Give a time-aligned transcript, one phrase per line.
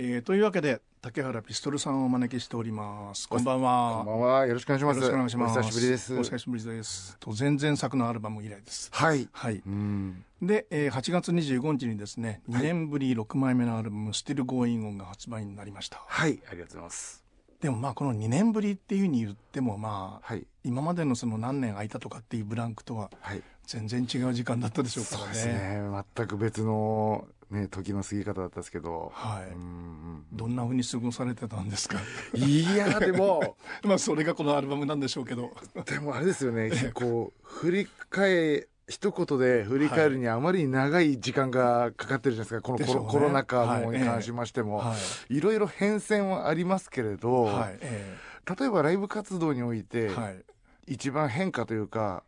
[0.00, 3.28] えー、というわけで竹原ピストルさんをお招きしております。
[3.28, 3.96] こんばんは。
[3.96, 4.46] こんばんは。
[4.46, 4.96] よろしくお願いします。
[4.98, 5.58] よろしくお願いします。
[5.58, 6.14] お久しぶりです。
[6.14, 7.16] お久しぶりです。
[7.18, 8.90] と前々作のアルバム以来です。
[8.92, 9.28] はい。
[9.32, 9.60] はい。
[9.66, 10.24] うん。
[10.40, 16.00] で、えー、8月25日にですね2年ぶり6枚目のアルバム「Still Going On」が発売になりました。
[16.06, 16.38] はい。
[16.48, 17.24] ありがとうございます。
[17.60, 20.46] でもまあこの2年ぶりっていうふうに言ってもまあ、はい。
[20.62, 29.10] 今までのその何年空いたとかっていうブランクとははい全然違う時間だったでしょうからねそうですね全く別のね時の過ぎ方だったんですけど。
[29.14, 29.50] はい。
[29.50, 31.98] うんどんなふうに過ごされてたんですか？
[32.34, 33.56] いやでも。
[33.84, 35.52] まあそれがこのアルバムなんでしょうけど。
[35.86, 42.62] でもあれですよね こう振り返一言で振り返るにあまりに長い時間がかかってるじゃないですか。
[42.62, 44.94] このコロ,、ナ禍に関しましても、は
[45.28, 45.40] い。
[45.40, 48.16] ろいろ変遷はありますけれど、はいえ
[48.58, 50.42] 例えばライブ活動において、えはい。
[50.86, 52.24] 一番変化というか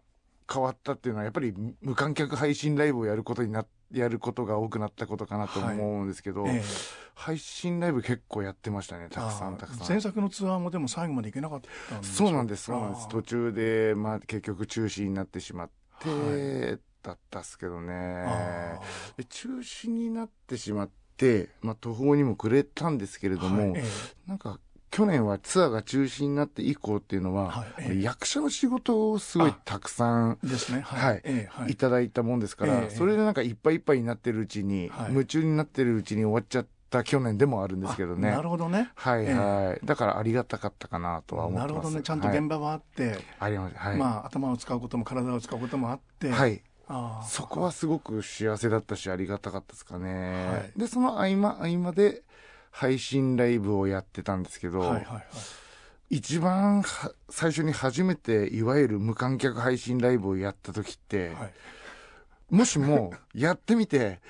[0.52, 6.62] 変わったっていうのはやっぱり無観客配信ライブをやることになやることが多くなったことかなと思うんですけど、ええ。
[7.14, 9.88] 配信ライブ結構やってましたねたくさんたくさん。
[9.88, 13.08] 前作のツアーもでも最後まで行けなかったんですそうなんですそうなんです。
[13.08, 17.94] 途中で、まあ、結局中止になってしまって、はだったっすけどね。
[18.26, 18.78] あ
[19.16, 23.84] で中止になってしまって、まあ、途方にもくれたんですけれども、ーはいえ。
[24.26, 24.60] なんか
[24.90, 27.64] 去年はツアーが中止になって以降っていうのは、
[28.00, 30.80] 役者の仕事をすごいたくさんえですね。
[30.80, 31.22] はい。
[31.68, 31.72] い。
[31.72, 31.76] い。
[31.76, 35.12] ただいたもんですから、ええそれでなんかいっぱいいっぱいになってるうちに、はい。
[35.12, 38.30] 夢中になってるうちに終わっちゃった去年でもあるんですけどね。
[38.30, 38.90] あなるほどね。
[38.96, 41.72] はいはい、だからありがたかったかなとは思ってます。
[41.72, 42.02] なるほどね。
[42.02, 43.76] ちゃんとはい現場はあって、あります。
[43.76, 46.30] はい、まあ頭を使うことも体を使うこともあって。
[46.30, 46.62] はい。
[47.28, 50.72] そこはすごく幸せだったしありがたかったですかね、はい。
[50.76, 52.24] でその合間合間で
[52.70, 55.24] 配信ライブをやってたんですけど、はいはいはい。
[56.10, 61.52] 一番は最初に初めていわゆる無観客配信ライブをやった時って、はい。
[62.50, 64.20] もしも やってみて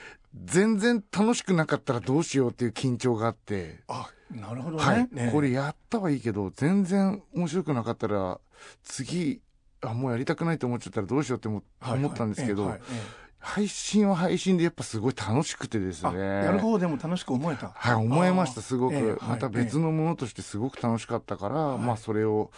[0.45, 8.39] 全然楽しくなかったらどうしようっていう緊張があって、あなるほどね,、はい、ねこれやったはいいけど全然面白くなかったら
[8.85, 9.41] 次
[9.81, 11.99] あもうやりたくないと思っちゃったらどうしようって思,、はいはい。
[11.99, 12.81] 思ったんですけど、ええはい。
[12.81, 12.85] え
[13.41, 16.19] 配信は配信でやっぱすごい楽しくてですね。
[16.19, 17.73] やる方でも楽しく思えた。
[17.75, 21.79] はい思えましたすごく、ええはいまた別のものとしてすごく楽しかったから、い。
[21.79, 22.51] まあそれを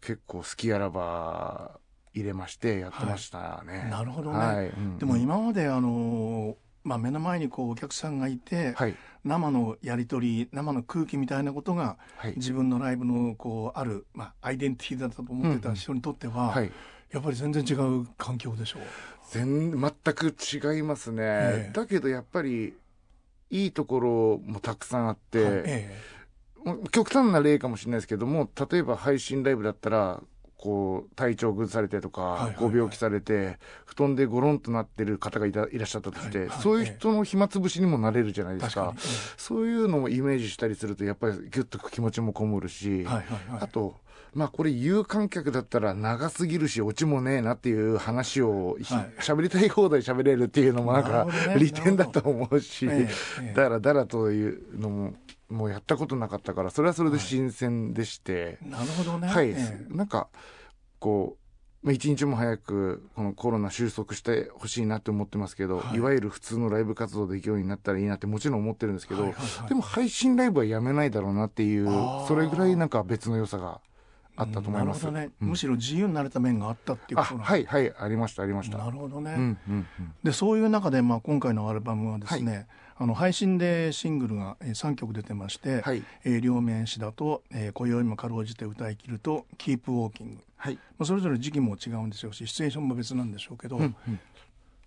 [0.00, 1.80] 結構好きあらば
[2.14, 4.68] 入れましてやってましたね、なるほどね、はい。
[4.68, 6.54] うんでも今まであのー
[6.84, 8.94] まあ、目の前にこうお客さんがいて、はい。
[9.24, 12.34] 生のやり取り生の空気みたいなことがはい。
[12.36, 16.70] 自分のライブのこうある、まあ、アイデンティティだと思ってた人にとっては、はい
[17.12, 18.82] やっぱり全然違う環境でしょう。
[19.30, 21.72] 全全く違いますね、ええ。
[21.72, 22.74] だけどやっぱり
[23.50, 26.18] いいところもたくさんあって、はいえ
[26.90, 30.20] 極端な例かもしれないですけども例えば配信ライブだったら
[30.58, 36.58] こう体調崩されてとか、ご病気されて布団でゴロンとなってる方がいたいらっしゃったとして、はいはい。
[36.60, 38.86] そういう人の暇つぶしにもなれるじゃないえですか。
[38.86, 43.94] 確かに、そういうのもイメージしたりするとやっぱりギュッと気持ちもこもるし、はいはいはい、あと
[44.34, 49.12] まあこれ有観客だったら長すぎるしオチもねえなっていう話をひはい。
[49.20, 52.88] 喋、りたい放題喋れるっていうのもなんか利点だと思うし、
[53.54, 55.14] だらだらというのも
[55.48, 59.28] もうやったことなかったからそれはそれで新鮮でして、なるほどね。
[59.28, 59.86] はい、ええ。
[59.88, 60.28] なんか
[60.98, 65.96] こうまあ一日も早くこのコロナ収束してほしいなって思ってますけど、はい。
[65.96, 69.68] い、わゆる普通のライブ活動できるようになったらいいなってもちろん思ってるんですけど、はいはいはい。
[69.68, 71.86] でも配信ライブはやめないだろうなっていう
[72.26, 73.80] それぐらいなんか別の良さが
[74.38, 75.04] あったと思います。
[75.04, 75.48] なるほどね、うん。
[75.48, 78.78] むしろ自由になれた面があったっていうあことはいはいありましたありました。
[78.78, 79.32] なるほどね。
[79.32, 80.14] うんうんうん。
[80.22, 86.02] でそういう中で、まあ、今回のアルバムはですね、あの配信でシングルがえー3曲出てまして「はい。
[86.24, 90.74] えー両面詞だと、えー今宵もかろうじて歌い切る」と「キープウォーキング」はい。
[90.74, 94.20] まあ、それぞれ時期も違うんでしょうしシチュエーションも別なんでしょうけど、うんうん。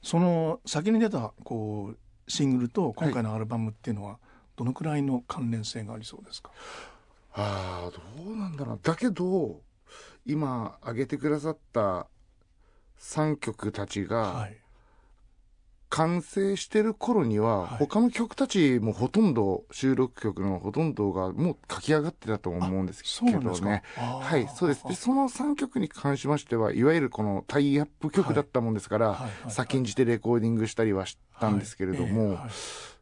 [0.01, 1.97] その先に出たこう
[2.31, 4.17] シングルと今回のアルバムっていうのは
[4.55, 6.51] どのくらいの関連性がありそうですか、
[7.33, 8.79] ああどうなんだろう。
[8.81, 9.61] だけど
[10.25, 12.07] 今挙げてくださった
[12.99, 14.57] 3曲たちがはい。
[15.91, 17.77] 完成してる頃には、はい。
[17.79, 23.67] 他の曲たちもほとんど収録曲のほとんどがもう書き上がってたと思うんですけどそうなんですか。
[23.67, 23.83] ね。
[23.97, 24.87] はい、そうです。
[24.87, 32.49] で、その3曲に関しましては、いわゆるこのタイアップ曲だったもんですから、先んじてレコーディングしたりはしたんですけれども、はいええはい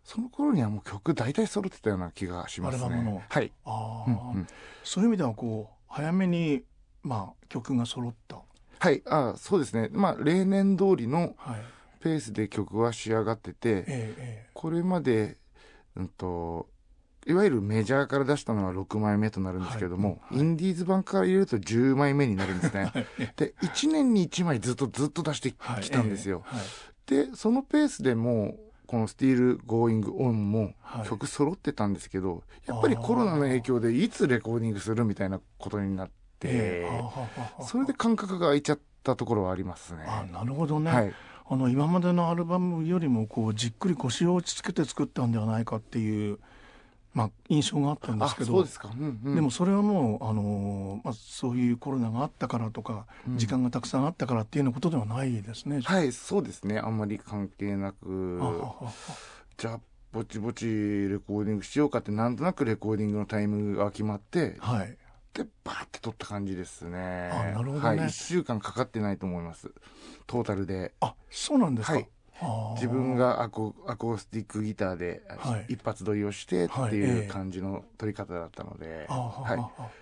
[0.10, 3.12] その頃にはもう曲大体揃ってたような気がしますアルバムの。
[3.12, 3.26] ね。
[3.30, 3.52] はい。
[3.64, 4.48] あーうんうん。
[4.84, 6.64] そういう意味ではこう早めに、
[7.04, 8.40] まあ、曲が揃った、
[8.80, 9.88] はい、あそうですね。
[9.92, 11.64] まあ、例年通りのはい。
[12.02, 15.38] ペースで曲は仕上がってて、えええこれまで、
[15.96, 16.68] うんと、
[17.28, 20.40] いわゆるメジャーから出したのは6枚目となるんですけども、はい。
[20.40, 22.92] インディーズ版から入れると10枚目になるんですね。
[23.20, 25.84] えで、1年に1枚ずっとずっと出してはい。
[25.84, 26.42] きたんですよ。
[26.46, 26.62] はい。
[27.06, 31.08] で、そのペースでもうこの「スティール・ゴーイング・オン」もはい。
[31.08, 36.10] 曲揃ってたんですけど、やっぱりコロナの影響でいつレコーディングするみたいなことになっ
[36.40, 36.90] て、
[37.62, 40.06] それで間隔が空いちゃったところはありますね。
[40.08, 41.14] あなるほどね、はい、
[41.48, 46.40] あの今までのアルバムよりもこうじっくり腰を落ち着けて作ったんではないかっていう、
[47.14, 49.36] まあ、印象があったんであすけどですか、うんうん。
[49.36, 53.38] でもそれはもう、あのーまあ、そういうコロナがあったからとか、うん。
[53.38, 55.82] 時間がたくさんあったからっていうようなことではないですね。
[55.82, 56.80] はいそうですね。
[56.80, 58.40] あんまり関係なく
[59.58, 59.80] じゃあ
[60.12, 64.98] ぼちぼちレコーディングしようかってなんとなくレコーディングのタイミングが決まってはい、
[65.34, 67.30] でバーって撮った感じですね。
[67.32, 67.80] あなるほどね。
[67.80, 69.72] はい、1週間かかってないと思います。
[70.28, 70.94] トータルで。
[71.00, 72.08] あそうなんですか、はい
[72.76, 75.74] 自分がアコアコースティックギターではい。
[75.74, 79.60] 一発撮りをしてってはいうえ感じの撮り方だったので、ははい。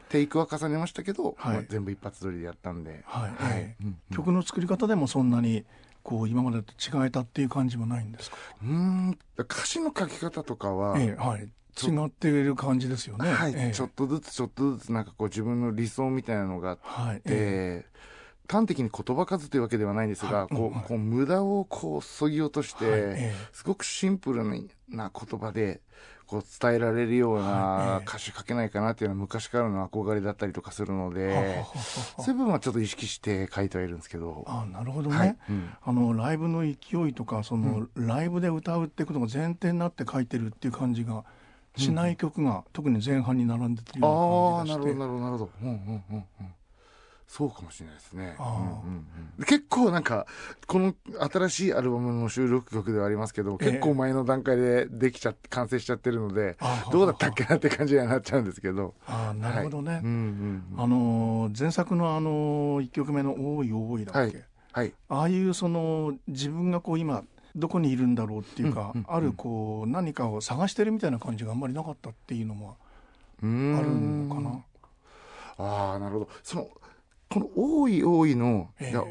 [0.09, 1.53] テイクは重ねましたけど、はい。
[1.55, 3.75] まあ全部一発撮りでやったんで、はい。
[4.13, 5.65] 曲の作り方でもそんなに
[6.03, 9.19] こう今までと違えたっていう感じもないんですか、うーん。
[9.37, 13.29] 歌詞の書き方とかは、ええはい、違っている感じですよね。
[13.29, 13.73] はい、ええ。
[13.73, 17.21] ちょっとずつちょっとずつなんかこう自分の理想みたいなのがあって、はい。
[17.25, 17.85] え
[18.47, 20.55] 端的に言葉数というわけではないんですが、はい。
[20.55, 23.01] こうこう無駄をこうそぎ落として、えはい。
[23.17, 24.43] えすごくシンプル
[24.89, 25.81] な言葉で
[26.27, 31.65] こう伝えられるようなえ歌詞書けないかなっていうのは昔からの憧れだったりとかするので、は
[32.23, 34.43] そういう部分はちょっと意識して書いてはいるんですけど。
[34.45, 35.37] はあなるほどね、はい。
[35.49, 35.69] うん。
[35.81, 36.75] あのライブの勢
[37.07, 41.23] いとかその、ライブで歌うってことが前提になって書いてるっていう感じが
[41.77, 44.93] しない曲が、特に前半に並んでてるあようあなな感じがして。
[44.93, 46.53] るほどなるほどなるほど、うんうんうんうん、
[47.27, 48.43] そうかもしれないですね、う
[49.41, 50.25] ん結構なんか
[50.65, 50.95] この
[51.31, 53.71] 新しいアルバムの収録曲ではありますけどええ。
[53.71, 58.95] 結構前の段階でできちゃって完成しちゃってるのであーどうだったっけなって感じにはなっちゃうんですけど。
[59.05, 60.81] ああなるほどね、はい、うんうんうん。
[60.81, 64.45] あのー前作のあの1曲目の「多い多い」だっけ、はい。
[64.71, 64.93] はい。
[65.09, 67.23] ああいうその自分がこう今
[67.55, 72.77] どこにいるんだろうっていうか、あるこう何かを探してるみたいな感じがあんまりなかったっていうのも
[73.39, 74.63] あるのかな？
[75.57, 76.29] ああなるほど。
[76.43, 76.67] その
[77.29, 78.89] この「多い多いの」ええ。
[78.91, 79.03] いや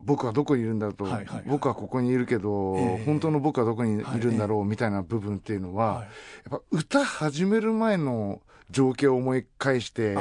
[0.00, 1.44] 僕はどこにいるんだと、はいはいはい。
[1.46, 3.04] 僕はここにいるけど、ええ。
[3.06, 6.02] 本当の僕はどこにいるんだろうみたいな部分っていうのは、はい。
[6.50, 10.16] やっぱ歌始める前の情景を思い返して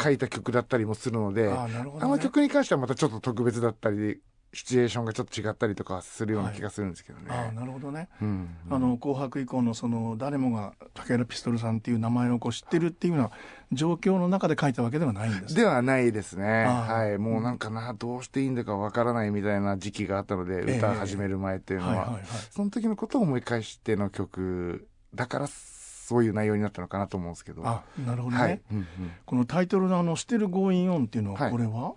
[0.00, 4.20] 書いた曲だったりもするのであの曲に関してはまたちょっと特別だったり
[4.56, 7.26] シチュエーションがちょっと違ったりとかするような気がするんですけどね。
[7.28, 13.30] ああなるほどね、うんあの紅白以降のその誰もが竹原ピストルさんっていう名前をこう知ってるっていうような
[13.72, 16.64] 状況の中で書いたわけではないんですではないですね。
[16.64, 17.18] はい。
[17.18, 27.66] もうなんかな、どうしていいんだかわからないみたいな時期があったので、ええ歌始める前っていうのは、はいはいはいその時のことを思い返しての曲だから、そういう内容になったのかなと思うんですけど。
[27.66, 28.62] あなるほどね、はい。
[28.72, 28.86] うんうん。
[29.26, 31.50] このタイトルのあの「してる Going On」っていうのははい。
[31.50, 31.94] これは、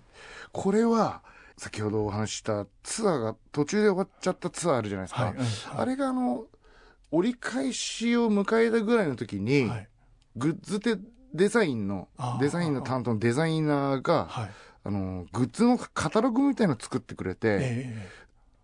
[0.52, 1.22] これは、
[1.60, 5.26] 先ほどお話ししたツアーが途中で終わっちゃったツアーあるじゃないですか。
[5.26, 5.48] はいうんはい。
[5.78, 6.46] あれがあの、
[7.12, 9.88] 折り返しを迎えたぐらいの時に、はい。
[10.38, 10.96] グッズで
[11.34, 12.08] デザインの
[12.40, 14.50] デザインの担当のデザイナーが、はい。
[14.86, 18.10] あの、グッズのカタログみたいのを作ってくれて、え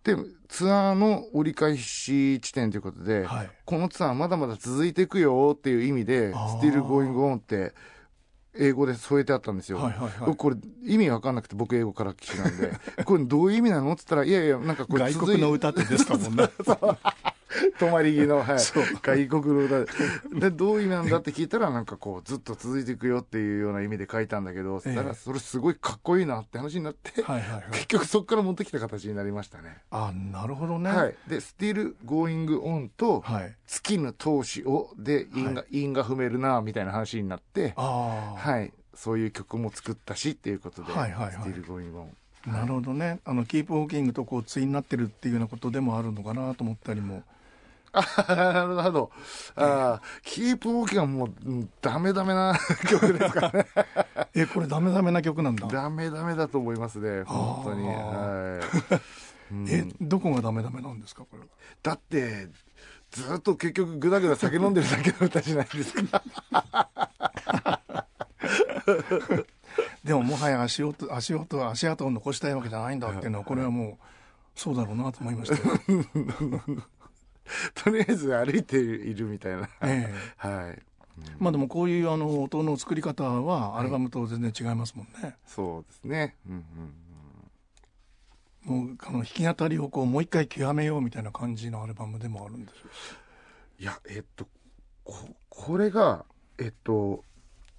[0.04, 0.16] で、
[0.48, 3.50] ツアーの折り返し地点ということで、えはい。
[3.64, 6.60] このツアーまだまだ続いていくよっていう意味で、あー。
[6.60, 7.74] Still Going On って
[8.58, 9.78] 英語で添えてあったんですよ。
[9.78, 10.12] はいはいはい。
[10.26, 12.72] 僕これ意味わかんなくて僕英語から来てなんで、
[13.04, 13.92] これどういう意味なの？
[13.92, 16.48] って言ったら、いやいや、なんかこれ外国の歌ってですかもんね
[17.78, 18.58] 泊まり木の、はい。
[19.02, 20.40] 外国の歌で。
[20.40, 27.62] でどういう意味なんだって聞いたらなんかこうずっと続いていくよっていうような意味で書いたんだけど、そしたらそれすごいかっこいいなって話になって、はいはいはい。
[27.72, 29.78] 結局そこから持ってきた形になりましたね。
[29.90, 30.90] あなるほどね。
[30.90, 41.34] はい、で「Still Going On」とはい「尽きぬ闘志を」で韻が,、韻が踏めるなみたいな話になって、ああ、はい、そういう曲も作ったしっていうことで「はいはいはい。
[41.50, 42.06] Still Going On」
[42.46, 43.18] なるほどね。
[43.24, 47.35] あのキープウォーキングとこう対になってるっていうようなことでもあるのかなと思ったりもあ
[48.28, 49.10] なるほど。
[49.56, 53.66] あーキープウォーキングはもう、うんダメダメな 曲ですからね。
[54.34, 57.88] えこれダメダメな曲なんだダメダメだと思いますね、本当に。
[57.88, 58.60] あはい。
[59.52, 61.46] うんえどこがダメダメなんですかこれは
[61.82, 62.48] だって、
[63.12, 66.22] ずっと結局ぐだぐだ酒飲んでるだけの歌じゃないですか。
[70.04, 74.04] でももはや足音足音足跡を残したいわけじゃないんだっていうのはこれはもう
[74.54, 75.78] そうだろうなと思いましたよ、
[77.74, 79.68] とりあえず歩いているみたいな。
[79.82, 80.82] ええはい。
[81.38, 86.36] まあでもこういうあの音の作り方はアルバムと全然違いますもんね、そうですね。
[86.46, 86.94] うんうん。
[88.66, 92.90] もうあの弾き語りをこうもう一回極めようみたいな感じのアルバムでもあるんですよ
[93.78, 94.48] いや、えっと、
[95.04, 95.14] こ
[95.48, 96.24] これが、
[96.58, 97.22] えっと、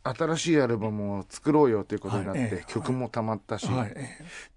[0.03, 4.07] 新しいアルバムを作ろうよということになって、はいええ曲もたまったし、はいえ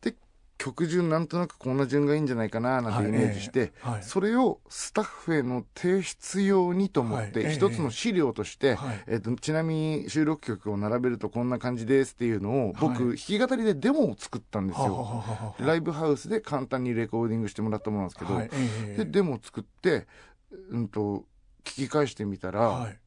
[0.02, 0.14] で
[0.61, 4.02] 曲順なんとなくこんな順がいいんじゃないかななんてイメージして、はいはい。
[4.02, 9.05] それをスタッフへの提出用にと思っはいて一つの資料として、はい。
[9.07, 13.17] えっとちなみに収録曲を並べるとこんな感じですっていうのを僕、はい。
[13.17, 15.25] 弾き語りでデモを作ったんですよ。
[15.61, 20.07] ライブハウスで簡単にレコーディングしてもらったものなんですけど、でデモを作って、
[20.71, 21.25] うん、と
[21.64, 22.99] 聞き返してみたら、はい。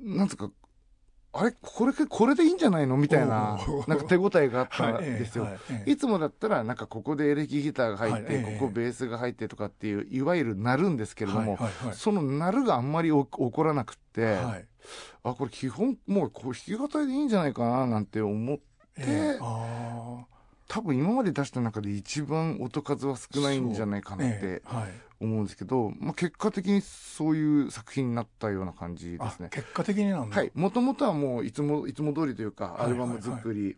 [0.00, 0.50] なんつうか
[1.30, 2.96] あれこれこれでいいんじゃないの？
[2.96, 5.44] みたいななんか手応えがあったんですよ。
[5.44, 5.50] は
[5.86, 5.96] い。
[5.96, 11.58] つもだったらなんかここでエレキギターが入って、ここベースが入ってとかっていういわゆる鳴るんですけれども、
[11.92, 14.64] その鳴るがあんまりお起こらなくって、はい。
[15.22, 18.62] あこれ基本もうこう弾き語りでいいんじゃないかななんて思って
[18.96, 19.38] え
[20.68, 24.76] 多分今まで出した中で一番音数は少ないんじゃないかあなってええ。
[24.76, 24.90] はい。
[25.20, 29.48] 思うんですけど、まあ、結果的にそういう作品になったような感じであすね。
[29.50, 30.36] 結果的になんだ。
[30.36, 33.76] はい、もともとはもういつもいつも通りというかはいアルバム作り、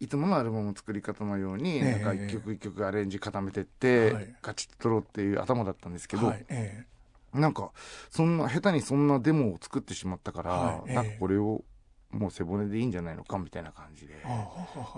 [0.00, 1.92] いつものアルバム作り方のように、ええ。
[1.92, 4.34] なんか一曲一曲アレンジ固めてって、はい。
[4.42, 6.44] ガチッと取ろうっていう頭だったんですけど、はい。
[6.48, 6.86] え。
[7.34, 7.70] なんか
[8.10, 10.90] そんな下手にそんなデモを作ってしまったから、はい。
[10.90, 10.94] ええ。
[10.96, 11.62] なんかこれを
[12.12, 14.14] もう背骨でいいんじゃないのかみたいな感じで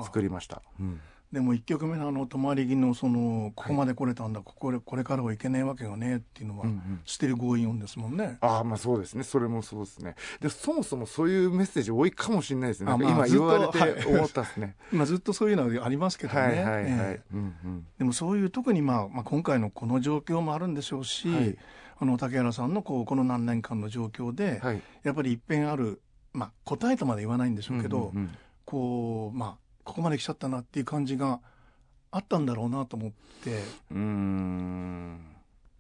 [0.02, 0.62] 作りました。
[0.80, 1.00] うん。
[1.32, 7.00] でも一曲目のあの泊まり木のそのここまで来れたんだ、ここでこれからはいけないわけがねっていうのは、うんうん。
[7.04, 8.38] ステルゴーイオンですもんね。
[8.40, 9.24] ああまあそうですね。
[9.24, 10.14] それもそうですね。
[10.40, 12.86] でそもそもそういうメッセージ多いかもしれないですね。
[12.86, 14.16] まあずっと言われてはい。
[14.16, 14.76] 思ったですね。
[14.92, 16.40] まあずっとそういうのはありますけどね。
[16.40, 17.22] はいはいはい、ええ。
[17.32, 17.86] うんうん。
[17.98, 21.58] でもそういう特にまあ、まあ、今回のこの状況もあるんでしょうし、はい。
[21.98, 24.80] あの竹原さんのこうこの何年間の状況で、はい。
[25.02, 26.00] やっぱり一変ある、
[26.34, 28.38] まあ、答えとまで言わないんでしょうけど、うんうんうん。
[28.66, 31.40] こうまあここまで来ちゃったなっていう感じが
[32.10, 33.12] あったんだろうなと思っ
[33.42, 35.20] て、うーん。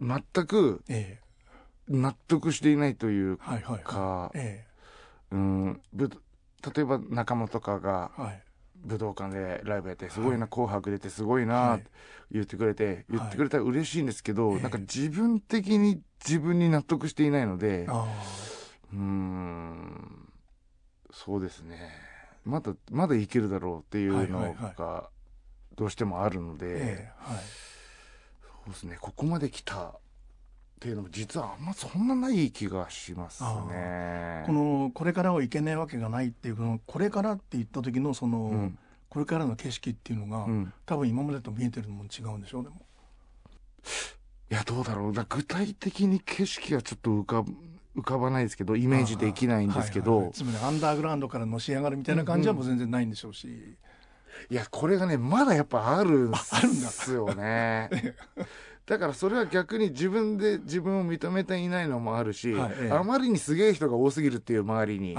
[0.00, 1.18] 全くえ
[1.88, 3.82] 納得していないというえはいはいはい。
[3.82, 4.64] か、え。
[5.32, 6.08] うんぶ
[6.74, 8.42] 例えば仲間とかがえはい。
[8.76, 10.50] 武道館でライブやってすごいな、はい。
[10.50, 11.90] 紅白出てすごいなはいって
[12.30, 14.60] 言ってくれて、言ってくれたら嬉しいんですけど、ええ。
[14.60, 18.04] なんか自分的に自分に納得していないのであ。
[18.92, 20.23] うーん
[21.14, 21.78] そうですね。
[22.44, 25.08] まだまだいけるだろうっていうのが
[25.76, 27.08] どうしてもあるので、
[28.42, 28.98] そうですね。
[29.00, 29.92] ここまで来たっ
[30.80, 34.42] ていうのも実はあんまそんなない気がしますね。
[34.46, 38.78] このこれからはいけないわけがないっていうこのこれからって言った時のその、うん。
[39.08, 40.72] これからの景色っていうのが、うん。
[40.84, 42.80] 多分今までと見えてるのも違うんでしょうでも
[44.50, 45.12] いやどうだろう。
[45.12, 47.44] だ具体的に景色はちょっと浮か
[47.96, 50.34] 浮かばないですけどイメージできないんですけど、はいはいはい。
[50.34, 53.76] つまりアンダーグラウンドからのし上がるみたいな感じはもう全然ないんでしょうし、
[54.50, 57.88] いやこれがねまだやっぱあるんですよね。
[58.86, 58.98] だ。
[58.98, 62.92] からそれは逆に自分で自分を認めていないのもあるし、はいええ。
[62.92, 65.16] あまりにすげえ人が多すぎるっていう周りに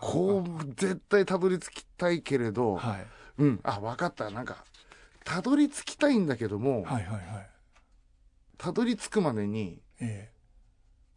[0.00, 3.06] こう絶対たどり着きたいけれど、はい。
[3.38, 4.30] うんあ分かった。
[4.30, 4.64] なんか
[5.24, 7.48] たどり着きたいんだけども、はいはいはい。
[8.58, 10.31] たどり着くまでにえ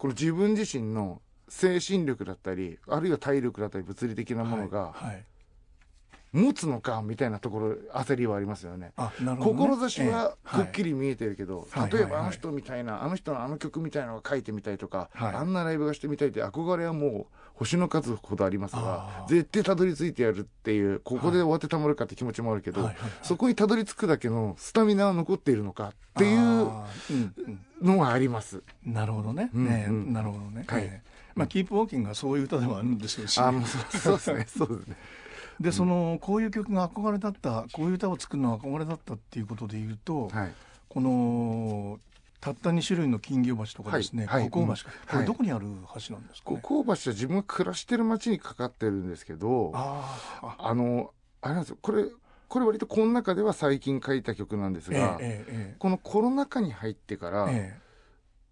[0.05, 1.19] この自分自身の
[1.50, 5.25] 精神力だったりあるいは体力だったり物理的なものがはいはい。
[6.36, 8.92] 持つのかみたいなところ焦りはありますよね。
[9.20, 11.92] ね、志はくっきり、り見えてるけど、はい。
[11.92, 15.36] 例えばあの人みたいな、あの人のあの曲みたいなのが書いてみたいとか、はい。
[15.36, 17.25] あんなライブがしてみたいって憧れはもう
[17.56, 22.89] 星の数ほどありますが絶対たどり着いてやるっていうここで終わってたまるかって気持ちもあるけど、
[23.24, 26.84] そこにたどり着くだけのスタミナは残っているのかっていう
[27.82, 28.62] のはあります。
[28.86, 30.13] うん、なるほどね、うんねうん。
[30.13, 30.84] なるほどね、はい。
[30.84, 31.15] ええ。
[31.36, 33.39] まあキープウォーキングはそういう歌ではあるんでしょうし。
[33.39, 33.51] あ
[33.89, 34.46] そうですね。
[34.48, 34.98] そうですね。
[35.59, 40.53] でそのこういう曲が憧れだったこういう歌を作るのが憧れだったっていうことで言うと、はい。
[40.89, 42.00] この
[42.39, 44.41] たった2種類の金魚橋とかですね、はい。
[44.43, 44.51] はい。
[44.51, 44.75] 橋か、うん。
[45.07, 45.65] これどこにある
[46.07, 51.77] 橋なんですか、五ね香橋は自分が暮らしてる町にかかってるんですけどあああのあれなんですよ。
[51.81, 52.05] これ
[52.47, 55.75] これ割とこの中では最近書いた曲なんですええが、ええ。
[55.79, 57.79] このコロナ禍に入ってから、え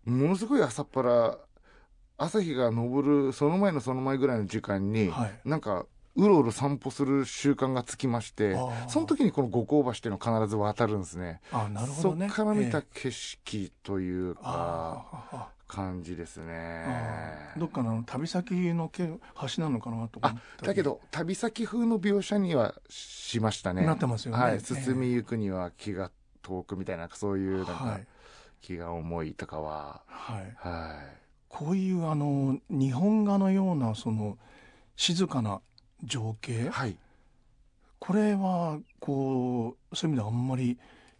[0.07, 0.09] え。
[0.09, 1.37] ものすごい朝っぱら
[2.17, 5.39] 朝日が昇るその前のその前ぐらいの時間に、はい。
[5.45, 8.55] なんかうろうろ散歩する習慣がつきまして
[8.87, 11.41] その時にこの五香橋っていうのを必ず渡るんですね。
[11.51, 12.27] あなるほどね。
[12.27, 16.83] そっから見たええ景色というか、感じですね。
[17.55, 20.67] あどっかの旅先のけ橋なのかなと思あったり。
[20.67, 23.83] だけど旅先風の描写にはしましたね。
[23.83, 24.43] なってますよね。
[24.43, 24.59] はい、ええ。
[24.59, 26.11] 進みゆくには気が
[26.43, 28.07] 遠くみたいなそういうなんか、はい。
[28.61, 30.03] 気が重いとかは。
[30.07, 30.53] はい。
[30.57, 30.99] は
[31.49, 34.37] こういうあの日本画のようなその
[34.95, 35.61] 静かな
[36.03, 36.65] 情景？
[36.65, 36.97] いはい。
[37.99, 40.77] これはこうそういう意味ではあんまり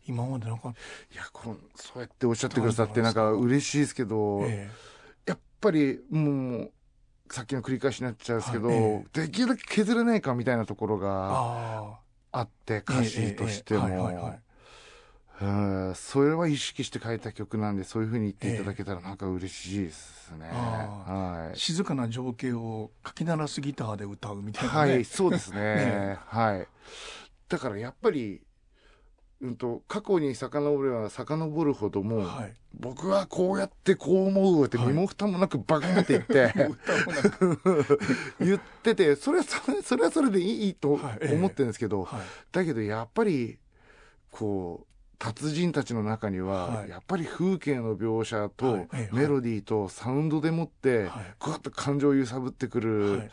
[0.07, 0.73] 今までなかった、い
[1.15, 4.69] やこのそうやっておっしゃってくださってなんか嬉しいですけど、え
[5.25, 6.71] やっぱりもう
[7.29, 11.99] さっきの繰り返しになっちゃうんですけど、はいえできるだけ削れないかみたいなところえがあ
[12.33, 14.39] あって歌詞としてええええはいはいはもい
[15.43, 21.59] うんそれは意識して書いた曲なんでそういうふうに言っていただけたらなんか嬉しいですね、あはい。
[21.59, 25.59] 静かな情景をかき鳴らすギターで歌うみたいなね、はい、そうですね。
[26.15, 26.67] ねはい。
[27.50, 28.41] だからやっぱり、
[29.41, 32.53] うんと、過去に遡れば遡るほども、はい。
[32.73, 34.88] 僕はこうやってこう思うってはい。
[34.88, 36.53] 身も蓋もなくバカって言って、
[38.39, 41.17] 言ってて、それはそれそれはそれでいいとはい。
[41.21, 41.35] ええ。
[41.35, 42.21] 思ってるんですけど、はい。
[42.51, 43.59] だけどやっぱり、
[44.31, 44.92] こう、
[45.23, 46.89] 達人たちの中には、はい。
[46.89, 51.35] やっぱり風景の描写と、メロディーとサウンドでもって、はい。
[51.39, 53.31] ぐわっと感情を揺さぶってくる、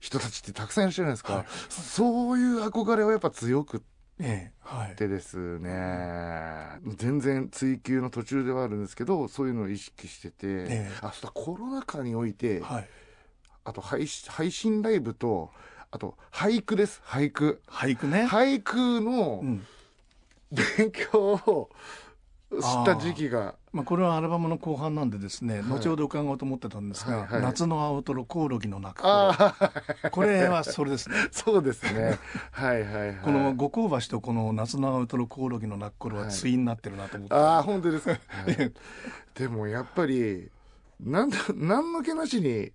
[0.00, 1.46] 人たちってたくさんいらっしゃるじゃないですか、はい。
[1.68, 3.80] そういう憧れはやっぱ強くっ
[4.18, 4.52] えええ。
[4.60, 4.96] はい。
[4.96, 12.88] てですね全然追求の途中ではあるんですけどそういうのを意識してて、えあそコロナ禍において、はい。
[13.64, 15.50] あと配信配信ライブと
[15.90, 17.02] あと俳句です。
[17.04, 17.60] 俳句。
[17.68, 19.66] 俳句ね、俳句のうん
[20.50, 21.70] 勉強を
[22.60, 25.62] した時期がまあ、これはアルバムの後半なんでですね、い。
[25.62, 27.42] 後ほど伺おうと思ってたんですが「はいはい。
[27.42, 29.54] 夏の青トロコオロギの鳴くあ頃
[30.02, 31.16] あこれはそれですね。
[31.30, 32.18] そうですね。
[32.52, 33.16] はいはいはい。
[33.22, 38.72] この五香橋とこの夏の青トロコオロギの鳴く頃は対になってるなと思って、ああ本当ですか、 はい。
[39.34, 40.50] でもやっぱり
[40.98, 42.72] なんだ何の気なしに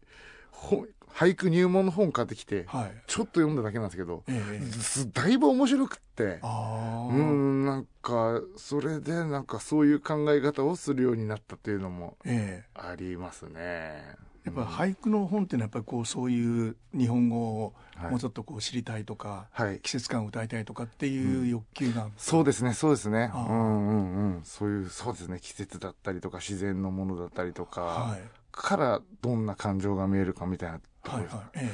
[0.52, 2.92] ほ俳句入門の本買ってきてはい。
[3.08, 4.66] ちょっと読んだだけなんですけど、ええ。
[4.72, 12.70] すだいぶ面白くってうんなんかそれでなんかそういう考え方をするようになったっていうのもええ。
[12.74, 14.16] ありますね。
[14.44, 18.12] やっぱ俳句の本っていうのはやっぱりこうそういう日本語をはい。
[18.12, 19.80] もうちょっとこう知りたいとか、はい。
[19.82, 23.30] 季節感を歌いたいとかっていう欲求が、そうですねそうですね。
[23.36, 24.42] うんうんうん。
[24.44, 28.22] そういうそうですね季節だったりとか自然のものだったりとか、はい。
[28.52, 31.34] からどんな感情が見えるかみたいなところはい。
[31.34, 31.72] はいえ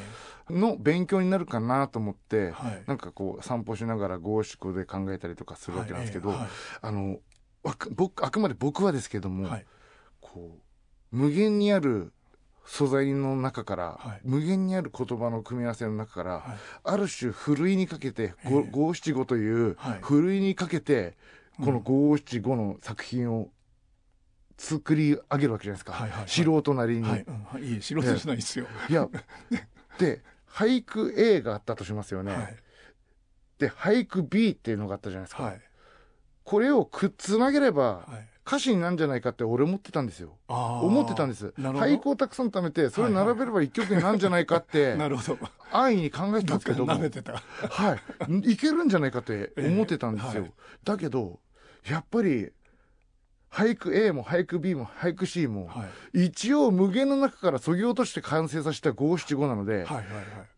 [0.49, 2.83] の勉強になるかなと思って、えはい。
[2.87, 6.37] なんかこう散歩しながら五七五で考えたりとかするわけなんですけど、はい
[6.81, 7.17] あの
[7.95, 9.65] 僕あくまで僕はですけども、はい。
[10.21, 10.57] こ
[11.11, 12.13] う無限にある
[12.65, 14.21] 素材の中から、はい。
[14.23, 16.43] 無限にある言葉の組み合わせの中から、はい。
[16.83, 18.33] ある種ふるいにかけて
[18.71, 19.99] 五七五というはい。
[20.01, 21.17] ふるいにかけて
[21.59, 23.49] この五七五の作品を
[24.57, 26.29] 作り上げるわけじゃないですか、はいはいはい。
[26.29, 27.03] 素人なりに。
[27.07, 27.43] はい、うん。
[27.45, 28.65] はい、いい素人じゃないですよ。
[28.89, 29.07] いや
[29.99, 32.55] で俳句 A があったとしますよね、はい。
[33.59, 35.61] で俳句 B っていうのがあったじゃないですか、はい。
[36.43, 38.27] これをくっつなげればはい。
[38.47, 40.37] 歌詞になるんじゃないかって俺思ってたんですよ。
[40.47, 41.53] 思ってたんです。
[41.57, 45.37] 俳句をたくさん貯めてそれを並べれば一曲になるんじゃないかって なるほど。
[45.69, 46.93] 安易に考えてたんですけども。
[46.93, 47.33] 舐めてた。
[47.33, 48.51] はい。
[48.51, 50.39] いけるんじゃないかって思ってたんですよ、 ええ。
[50.39, 50.53] はい。
[50.85, 51.41] だけど
[51.89, 52.53] やっぱり
[53.57, 56.25] 俳句 A も俳句 B も俳句 C も、はい。
[56.25, 60.01] 一応無限の中からそぎ落として完成させた五七五なので、はいはいは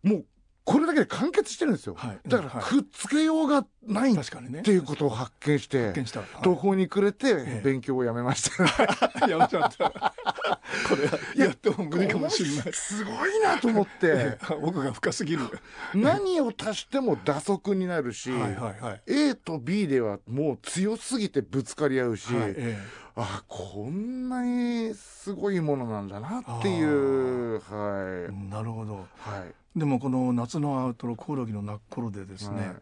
[0.04, 0.08] い。
[0.08, 0.26] もう
[0.70, 4.16] これだけで完結してるんですよ、はいだからはいくっつけようがないっ。
[4.62, 6.20] ていうことを発見して、発見した。
[6.20, 8.64] はい途方に暮れてええ勉強をやめました、
[9.28, 9.90] やめちゃった。
[10.88, 12.74] これはやっても無理かもしれない。
[12.74, 15.48] すごいなと思って 奥が深すぎる。
[15.96, 19.02] 何を足しても打足になるし、はいはいはい。
[19.08, 22.78] A と B ではもう強すぎてぶつかり合うし、はいえ
[23.22, 29.08] あこんなにすごいものなんだなっていうはい、えなるほど。
[29.18, 29.80] はい。
[29.80, 32.74] でもこの夏のアウトロコオロギの鳴く頃でですね、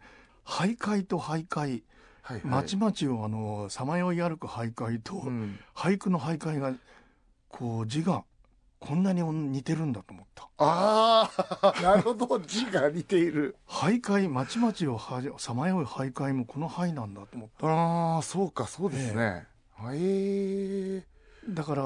[0.44, 1.82] 徘徊と徘徊、
[2.22, 5.58] はいまちまちをあのさまよい歩く徘徊と、うん。
[5.74, 6.72] 俳句の徘徊が
[7.48, 8.22] こう字が
[8.80, 10.48] こんなに似てるんだと思った。
[10.58, 11.30] あ
[11.62, 12.38] あ なるほど。
[12.40, 13.56] 字が似ている。
[13.66, 17.66] 徘徊まちまちをはさまよい徘徊もこの俳なんだと思った。
[17.66, 19.46] ああそうかそうですね、
[19.80, 21.04] はい
[21.54, 21.82] だから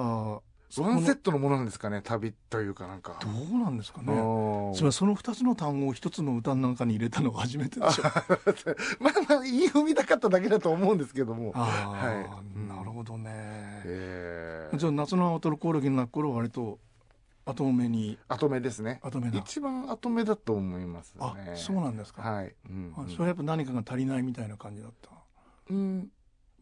[0.74, 4.14] どワンセットのものなんですかね旅というかなんかうなんですかね。
[4.14, 8.02] ねつまりその二つの単語を一つの歌の中に入れたのが初めてでしょ。
[8.98, 13.31] まあまあ言い踏みたかっただけだと思うんですけどもああ、はいなるほどね。
[13.85, 16.78] ええじゃあ夏の青トロコオロギの鳴く頃は割と
[17.44, 19.38] 後目に後目ですね後目だ。
[19.40, 22.22] 一番後目だと思いますねあ、そうなんですか。
[22.22, 25.11] はい、うんあそれはやっぱ何かが足りないみたいな感じだった。
[25.68, 26.11] うん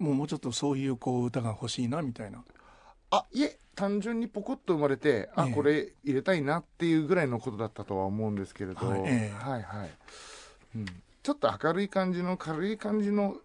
[0.01, 2.43] もうもうちょっとそういうこう歌が欲しいなみたいな。
[3.13, 5.53] あいえ単純にポコッと生まれてあ、ええ。
[5.53, 9.35] これ入れたいなっていうぐらいのことだったとは思うんですけれど、はいええ。
[9.39, 9.91] はいはい。
[10.77, 10.87] うん、
[11.23, 13.37] ちょっと明るい感じの軽い感じの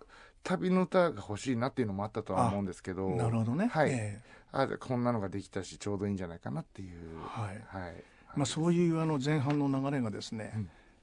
[0.44, 3.10] 旅の歌が欲しいなっていうのもあったとは思うんですけど。
[3.10, 3.68] なるほどね。
[3.68, 3.92] はい。
[3.92, 7.20] えあこんなのができたしちょうどいいんじゃないかなっていう。
[7.20, 7.62] はい。
[7.68, 8.04] はい、え
[8.36, 10.54] まあそういうあの前半の流れがですね、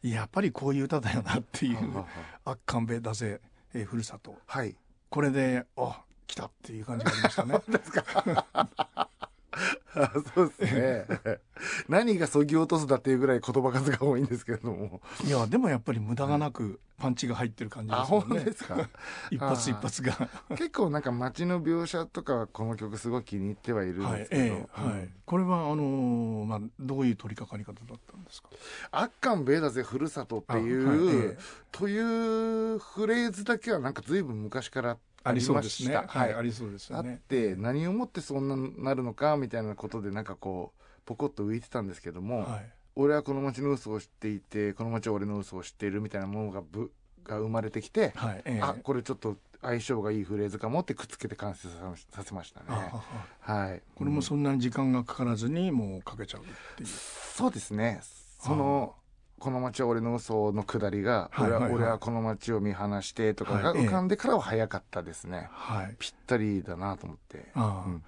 [0.02, 2.06] やっぱりこういう歌だよなっていうはは
[2.46, 3.40] 「あっかんべだぜ、
[3.74, 4.36] えーふるさと。
[4.46, 4.76] はい」
[5.12, 7.61] これであ来たっていう感じがありましたね。
[9.94, 11.06] あそうですね。
[11.88, 15.00] 何がそぎ落とすだっていうぐらい言葉数が多いんですけれども。
[15.24, 18.26] いやでもやっぱり無駄がなくパンチが入ってる感じであすよね。
[18.28, 18.88] 本当ですか？
[19.30, 20.28] 一発一発が。
[20.50, 28.48] 結構なんか街の描写とかはこの曲すごい気に入ってはいるんはいですけど、ええはい、これはあのーまあどういう取り掛かり方だったんですか？
[28.92, 31.38] アッカンベーダゼふるさとっていう、あはいええ。
[31.70, 34.96] というフレーズだけはなんか随分昔からあ
[35.30, 35.62] りそう。
[35.62, 35.94] ですね。
[35.94, 42.72] はい、ありそうですあっよねて何をもってそんななるのかみたいなことでなんかこうポコッと浮いてたんですけども、はい。
[42.96, 46.90] 俺はこの街の嘘を知っていてこの街は俺の嘘を知っているみたいなものがぶ
[47.24, 48.61] が生まれてきて、はいええ。
[48.61, 51.76] あこれちょっと相性がいいフレーズかもってくっつけて完成さ
[52.11, 52.66] させましたね。
[52.68, 53.02] あ
[53.46, 53.74] あは。
[53.74, 56.44] い、これもそんなに時間がかからずにもうかけちゃうっ
[56.76, 56.88] ていう。
[56.88, 58.00] そうですね。
[58.40, 58.96] その、
[59.42, 65.48] この街は俺の嘘のくだりが、俺は、はいはいはい俺はこの街を見放してとかがはい浮かんでからは早かったですね。
[65.50, 67.46] はいぴったりだなと思って。
[67.57, 68.02] うんうん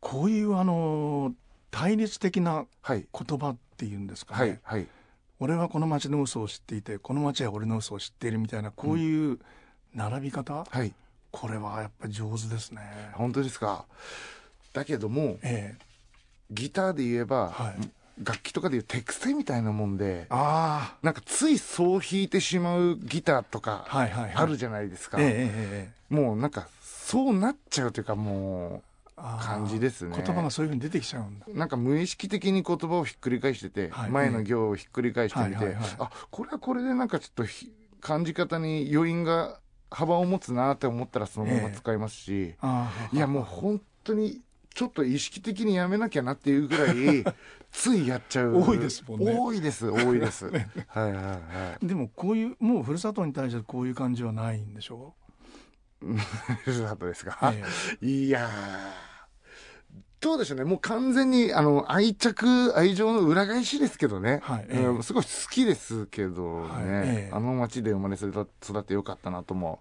[0.00, 1.34] こういうあのー
[1.70, 3.06] 対立的なはい。
[3.12, 4.60] 言葉っていうんですかね、はい。
[4.62, 4.88] はい。
[5.38, 9.38] 俺はこの街の嘘を知っていてこの街は俺の嘘を知っているみたいなこういう
[9.94, 10.92] 並び方、はい。
[11.30, 12.80] これはやっぱり上手ですね
[13.12, 13.84] 本当ですか。
[14.72, 15.90] だけども、ええ
[16.50, 17.90] ギターで言えば、はい
[18.22, 24.34] 楽器とかでいう手癖みたいなもんで、あなんかついそう弾いてしまうギターとかあはいはいはい。
[24.34, 25.18] あるじゃないですか。
[25.20, 26.14] ええええええ。
[26.14, 28.82] もうなんかそうなっちゃうというかも
[29.16, 30.14] ああ感じですね。
[30.16, 31.46] 言葉がそういうふうに出てきちゃうんだ。
[31.48, 34.10] うなんか無意識的に言葉をひっくり返してて、はい。
[34.10, 44.40] 前の行をひっくり返してみて、あこれはこれでなんかちょっとひ感じ方に余韻が幅を持つなって思ったらそのまま使いますし、ああいやもう本当に
[44.74, 47.24] ちょっと意識的にやめなきゃなっていうぐらい
[47.72, 48.54] ついやっちゃう。
[48.56, 49.36] 多いですもんね。
[49.36, 50.46] 多いです多いです。
[50.50, 50.62] はい
[50.94, 51.86] はいはい。
[51.86, 55.14] でもこういうもうふるさとに対してこういう感じはないんでしょ？
[56.64, 57.52] ふるさとですう、か、
[58.00, 58.50] えいやー。
[60.20, 60.64] どうでしょうね。
[60.64, 67.30] もう完全にあの愛着愛情の裏返しですけどね、はいうんすごい好きですけどね、はいええ。
[67.32, 68.46] あの町で生まれ育
[68.78, 69.80] ってよかったなとも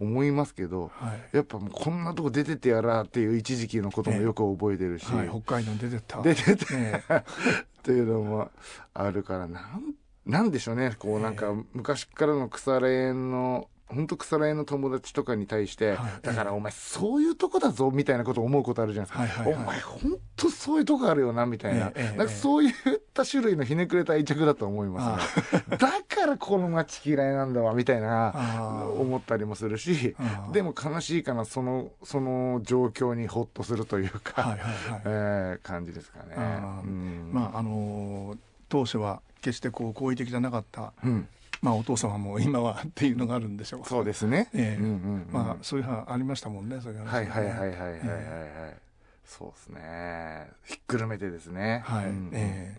[0.00, 1.20] 思いますけどえはい。
[1.32, 6.22] やっぱもうこんなとこ出てってやらっていう一時期のこともよく覚えてるし、はい、北海道に出てった。
[6.22, 7.14] 出てってええ。
[7.24, 8.50] っていうのも
[8.94, 9.94] あるからなん
[10.26, 10.96] なんでしょうね。
[10.98, 15.98] こうなんか昔からの腐れ縁の本当腐れ縁の友達とかに対して、はい。
[16.22, 19.62] だからお前そういうとこだぞみたいなことを思うことあるじゃないですか、はいはいはい。
[19.62, 22.72] お前本当そういうとこあるよなみたいな,、なんかそういっ
[23.12, 25.62] た種類のひねくれた愛着だと思いますね。
[25.78, 30.16] だからこの街嫌いなんだわみたいな思ったりもするし
[30.52, 35.02] でも悲しいかなそのその状況にほっとするというか、はいはいはい。
[35.04, 36.34] えー感じですかね。
[36.36, 37.30] あーうん。
[37.32, 41.28] まああのー当初は決してこう好意的じゃなかった、うん、
[41.64, 43.88] まあ、お父様も今はっていうのがあるんでしょう。
[43.88, 44.50] そうですね。
[44.52, 44.82] ええ。
[44.82, 45.28] うんうんうん。
[45.32, 48.76] まあそういう話ありましたもんねそういう話はいはいはいはいはいはいはい、え
[49.24, 50.50] そうですね。
[50.64, 51.82] ひっくるめてですね。
[51.86, 52.76] はい、うんえ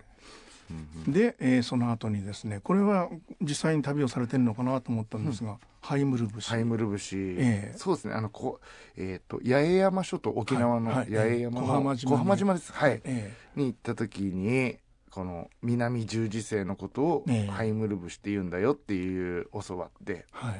[0.70, 3.10] うんえで、えーその後にですねこれは
[3.42, 7.78] 実際に旅をされてるのかなと思ったんですが、ハイムル節、ハイムル節、ええ。
[7.78, 8.14] そうですね。
[8.14, 8.60] あのこ
[8.98, 11.12] えっ、と八重山諸島沖縄のはい。
[11.12, 12.72] 八重山の、小浜島に小浜島です。
[12.72, 13.02] はい。
[13.04, 13.34] え。
[13.56, 14.78] に行った時に
[15.16, 17.48] この南十字星のことをええ。
[17.48, 20.56] ハイムル節って言うんだよっていう教わってえはい。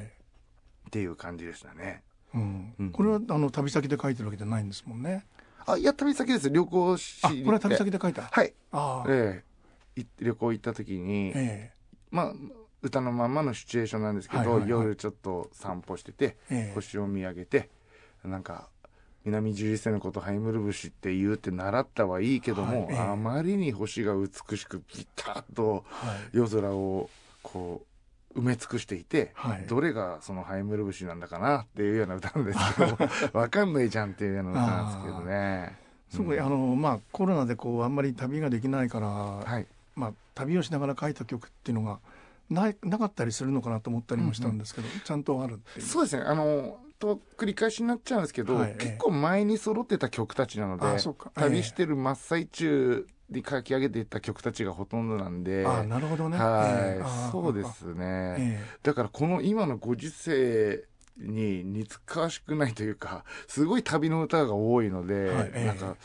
[0.90, 2.02] ていう感じでしたね。
[2.34, 2.74] うん。
[2.78, 2.90] うん。
[2.90, 5.26] これはあの旅先で書いてるわけじゃないんですもんね。
[5.66, 6.48] あいや旅先です。
[6.48, 8.22] 旅行しこれは旅先で書いた？
[8.22, 8.54] はい。
[8.72, 9.10] ああ。
[9.10, 9.42] え
[9.96, 10.00] え。
[10.00, 11.72] い旅行行った時に、え
[12.10, 12.34] まあ
[12.80, 14.70] 歌のまんまのシチュエーションなんですけど、はいはいはい。
[14.70, 16.74] 夜ちょっと散歩してて、えええ。
[16.74, 17.68] 星を見上げて
[18.24, 18.70] なんか
[19.26, 27.10] 南十字星のことハイムル節って言うって習ったはいいけども、はいええあまりに星が美しくピタッとはい夜空を
[27.42, 27.82] こ
[28.34, 32.98] う埋め尽くしていて、はいどれがそのハイムル節なんだかなっていうような歌なんですけど
[33.38, 35.86] わかんないじゃんっていうような歌なんですけどね。
[36.08, 39.66] すごい、あのまあコロナでこうあんまり旅ができないから、はい。
[39.96, 41.98] まあ旅をしながら書いた曲っていうのが
[42.48, 45.86] ないなかったりするのかなと思ったりもしたんですけど、ちゃんとあるっていう。
[45.86, 46.22] そうですね。
[46.22, 51.30] あのと繰り返しになっちゃうんですけど、はい結構前に揃ってた曲たちなのであそうか。
[51.34, 58.60] 旅してる真っ最中に書き上げていった曲たちがほとんどなんで、あなるほどね、はい、えそうですね、え。
[58.82, 60.84] だからこの今のご時世
[61.18, 65.66] に似つかわしくないというかすごい旅の歌が多いので、はいええ。
[65.66, 65.96] なんか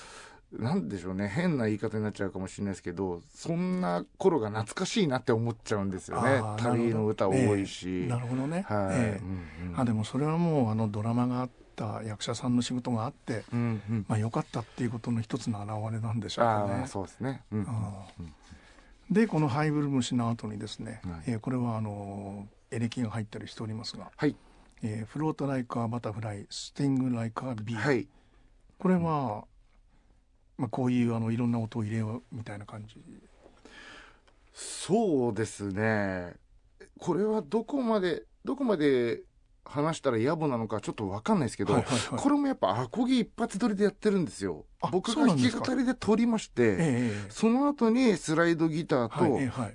[0.54, 1.28] なんでしょうね。
[1.28, 6.42] 変な言い方になっちゃうかもしれないですけどそんな頃が懐かしいなって思っちゃうんですよね。
[6.58, 9.80] 旅の歌多いし、ええなるほどね、はい、ええうんうん。
[9.80, 14.06] あでもそれはもうあのドラマがあった役者さんの仕事があって、うんうん。
[14.08, 16.88] まあ、良かったっていうことの一つの表れなんでしょうかね。
[16.88, 18.06] そうですね、うんあ
[19.10, 21.24] でこのハイブル虫の後にですね、はい。
[21.28, 24.36] えーこれはあのエレキが入ったりしておりますがはい
[24.84, 28.08] 「えーフロートライカーバタフライスティングライカービー」はい。
[28.80, 29.44] これは
[30.62, 32.96] まあ、こういうあのいろんな音を入れようみたいな感じ。
[34.54, 36.36] そうですね。
[37.00, 39.22] これはどこまでどこまで
[39.66, 42.20] 話したら野暮なのかちょっと分かんないですけど、はいはいはい。
[42.20, 44.66] これもやっぱアコギ一発撮りでやってるんですよ。
[44.82, 49.24] あ僕が弾き語りで撮りまして、ええその後にスライドギターと、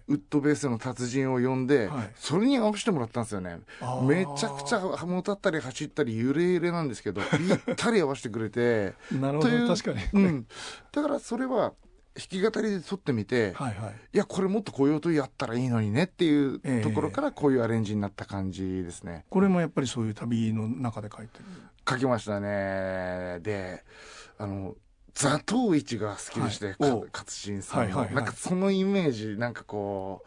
[0.09, 2.11] ウッドベースの達人を呼んで、はい。
[2.16, 3.61] それに合わせてもらったんですよね。
[4.03, 8.94] めちゃくちゃもたったり走ったり揺れ揺れなんですけどぴったり合わせてくれて。
[9.12, 10.46] なるほど確かに、うん、
[10.92, 11.72] だからそれは弾
[12.16, 13.94] き語りで撮ってみて、はいはい。
[14.14, 16.83] いやこれもっとこういう音やったらいいのにねっていうええ。
[16.83, 21.44] ところからこういうアレンジになった感じですね、これもやっぱりそういう旅の中で書いてる。
[21.88, 23.40] 書きましたね。
[23.40, 23.85] で
[24.38, 24.74] あの
[25.14, 26.92] 座頭市が好きでして、かはい。
[26.92, 28.14] お勝新さんの、はいはいはい。
[28.14, 30.24] なんかそのイメージなんかこ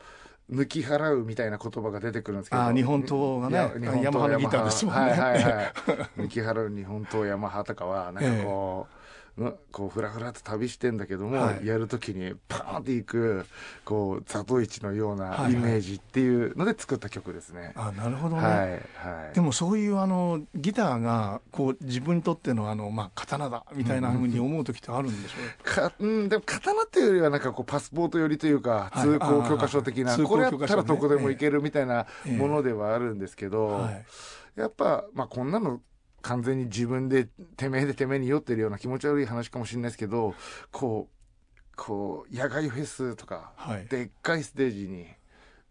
[0.50, 2.72] う抜き払うみたいな言葉が出てくるんですけど。
[2.74, 3.80] 日本刀がね。
[3.80, 5.02] 日本刀ヤマハのギターですもんね。
[5.02, 5.74] はいはいはい。
[6.18, 8.99] 抜き払う日本刀ヤマハとかはなんかこう、うん
[9.72, 11.66] こうふらふらと旅してんだけども、はい。
[11.66, 13.46] やるときにパーンっていく
[13.86, 15.54] こう座頭市のようなはいはい。
[15.54, 17.74] イメージっていうので作った曲ですね。
[17.76, 18.78] あなるほどね、はいは
[19.32, 19.36] い。
[19.36, 25.36] でもそういうあのギターがこう自分にとってのあの、まあ、刀だみたいなふうに思う時ってあるんでしょ
[25.72, 29.04] う、かうん、でも刀っていうよりはなんかこうパスポート寄りというかはい。
[29.04, 32.38] 通行許可書的な、これやったらどこでも行けるみたいなええ。
[32.38, 34.06] ものではあるんですけど、はい。
[34.56, 35.80] やっぱ、まあ、こんなの
[36.22, 37.28] 完全に自分で
[37.58, 40.36] てめえでてめえに酔ってるような気持ち悪い話かもしれないですけど
[40.72, 41.20] こう
[41.76, 43.88] こう野外フェスとかはい。
[43.88, 45.08] でっかいステージに、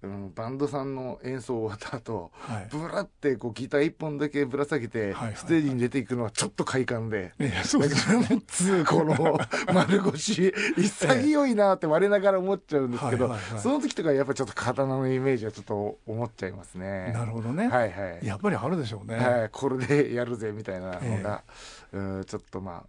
[0.01, 2.69] うん、バンドさんの演奏終わった後はい。
[2.71, 7.33] ブラってこうギター一本だけぶら下げて、ステージに出ていくのはちょっと快感で。
[7.41, 8.09] ええそうです。
[8.13, 9.39] なんかつこの
[9.75, 17.13] 丸腰潔いなって我ながら思っちゃうんですけど、その時とかやっぱちょっと刀のイメージはちょっと思っちゃいますね。
[17.13, 18.25] なるほどね、はいはい。
[18.25, 21.43] やっぱりあるでしょうね、はい、これでやるぜみたいなのが、
[21.93, 22.87] うんちょっとまあ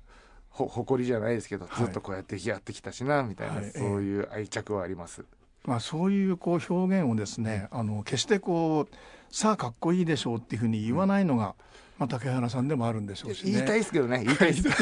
[0.50, 1.86] ほ誇りじゃないですけど、はい。
[1.86, 3.72] ずっとこうやってやってきたしなみたいな、はい。
[3.72, 5.26] そういう愛着はあります。
[5.66, 8.96] まあ、そういうこう表現をですねあの決してこう
[9.30, 11.56] さあかっこいいでしょうっていうふうに言わないのが、
[11.98, 13.52] まあ、竹原さんでもあるんでしょうしね。
[13.52, 14.70] 言いたいですけどね 言いたいです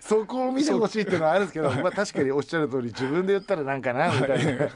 [0.00, 4.68] そこを見てほしいっていうのはあるんですけど、まあ、 確かにおっしゃる通り自分で言ったらなんかなみたいな、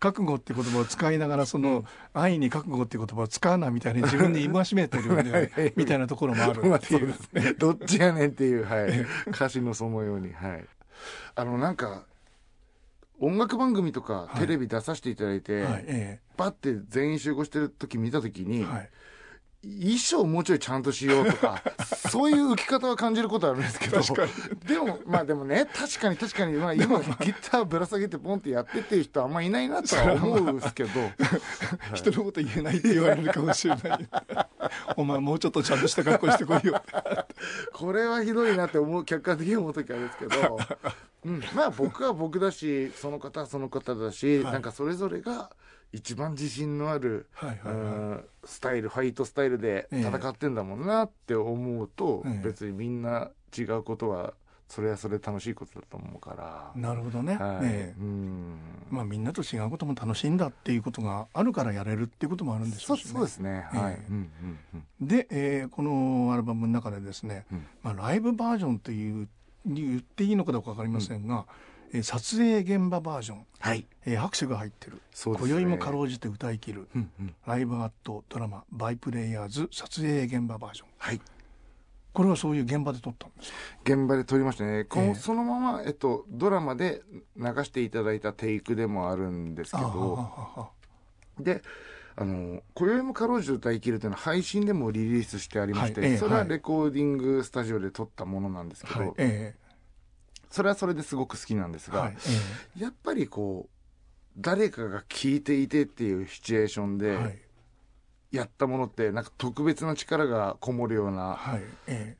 [0.00, 6.64] 覚悟って言葉を使いながらその愛に覚悟って言葉を使うなみたいに自分に戒めてるよねみたいなところもある。
[6.64, 7.14] まあっていう
[7.58, 10.64] どっちやねんっていう、はい、歌詞のそのようにはい。
[11.34, 12.04] あのなんか
[13.20, 14.40] 音楽番組とかはい。
[14.40, 18.90] テレビ出させていただいて、はいえバッて全員集合してる時見た時に、えはい。
[19.64, 21.60] 衣装もうちょいちゃんとしようとか
[22.10, 24.00] そういう浮き方は感じることあるんですけど
[24.66, 30.90] でもまあでもね確かに確かに、まあ、今ギターぶら下げてポンってやってっていう人あんまいないなとは思うんですけど。
[31.92, 34.08] 人のこと言えないって言われるかもしれない。
[34.96, 36.80] お前もうちょっとちゃんとした格好してこいよ。
[37.72, 40.58] これはひどいなって思う客観的に思う時あるんですけど、
[41.28, 44.52] うん、まあ僕は僕だしその方はその方だし、はい。
[44.52, 45.50] なんかそれぞれが
[45.92, 47.74] 一番自信のある、はいはいはい。
[47.74, 52.44] うんスタイルファイトスタイルで戦ってんだもんなって思うと、ええ。
[52.44, 54.32] 別にみんな違うことは
[54.68, 56.72] それはそれで楽しいことだと思うから。
[56.80, 57.58] なるほどね、はい。
[57.64, 58.00] ええ。
[58.00, 58.58] うん。
[58.90, 64.58] まあ、みんなと違うことも楽しいんだっていうことがあるからやれるっていうこともあるんでしょそううし、ね、そうですね、はい、ええうんうん
[65.00, 65.08] うん。
[65.08, 67.66] で、えーこのアルバムの中でですね、うん。
[67.82, 69.28] まあ、ライブバージョンという
[69.66, 71.46] 言っていいのかどうか分かりませんが、
[71.92, 73.86] えー撮影現場バージョン、はい。
[74.04, 75.00] えー拍手が入ってる。
[75.12, 75.50] そうですね。
[75.52, 77.34] 今宵もかろうじて歌い切る、うんうん。
[77.46, 80.88] ライブアットドラマ「バイプレイヤーズ撮影現場バージョン。
[80.98, 81.20] はい。
[82.12, 83.56] これはそういう現場で撮ったんですか？
[83.84, 85.14] 現場で撮りましたね、このええ。
[85.14, 87.02] そのまま、えっと、ドラマで
[87.36, 90.70] 流していただいたテイクでもあるんですけあははどは
[91.38, 91.62] で
[92.20, 96.10] あの「今宵もかろうじて歌い切る」というのは配信でもリリースしてありまして、はい。
[96.10, 96.48] ええそれははい。
[96.48, 99.12] レコーディングスタジオで撮ったものなんですけど、はい。
[99.18, 99.54] え
[100.50, 102.16] それはそれですごく好きなんですが、えはい。
[102.76, 103.78] えやっぱりこう
[104.36, 107.40] 誰かが聞いていてっていうシチュエーションで
[108.30, 111.38] やったものってなんか特別な力がこもるような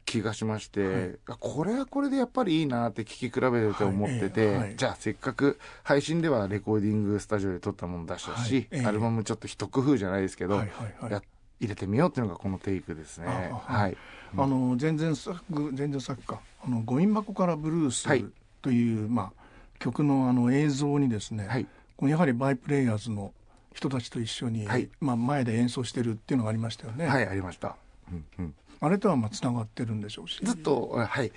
[0.06, 1.18] 気がしまして、はい。
[1.26, 4.70] あこれはこれでやっぱりいいなって聞き比べてて思ってて、はい。
[4.72, 10.68] えじゃあせっかく配信ではレコーディングスタジオで撮ったもの出したし、アルバムちょっと一工夫じゃないですけど、えはい。
[10.68, 10.94] はい。
[11.00, 11.12] はい。
[11.12, 11.22] や
[11.60, 13.26] 入れてみようっていうのがこのテイクですね。
[13.26, 13.96] はい、
[14.36, 15.36] あの全然作
[15.74, 16.40] 全然作か。
[16.64, 18.24] あのゴミ箱からブルースはい。
[18.62, 21.68] という、まあ曲のあの映像にですね、
[22.02, 23.32] やはりバイプレイヤーズの
[23.78, 24.88] 人たちと一緒に、はい。
[25.00, 27.06] まあ前で演奏してるっていうのがありましたよね。
[27.06, 27.76] はい、ありました。
[28.10, 28.54] うんうん。
[28.80, 30.40] あれとはまあつながってるんでしょうし。
[30.42, 31.30] ずっと、はい、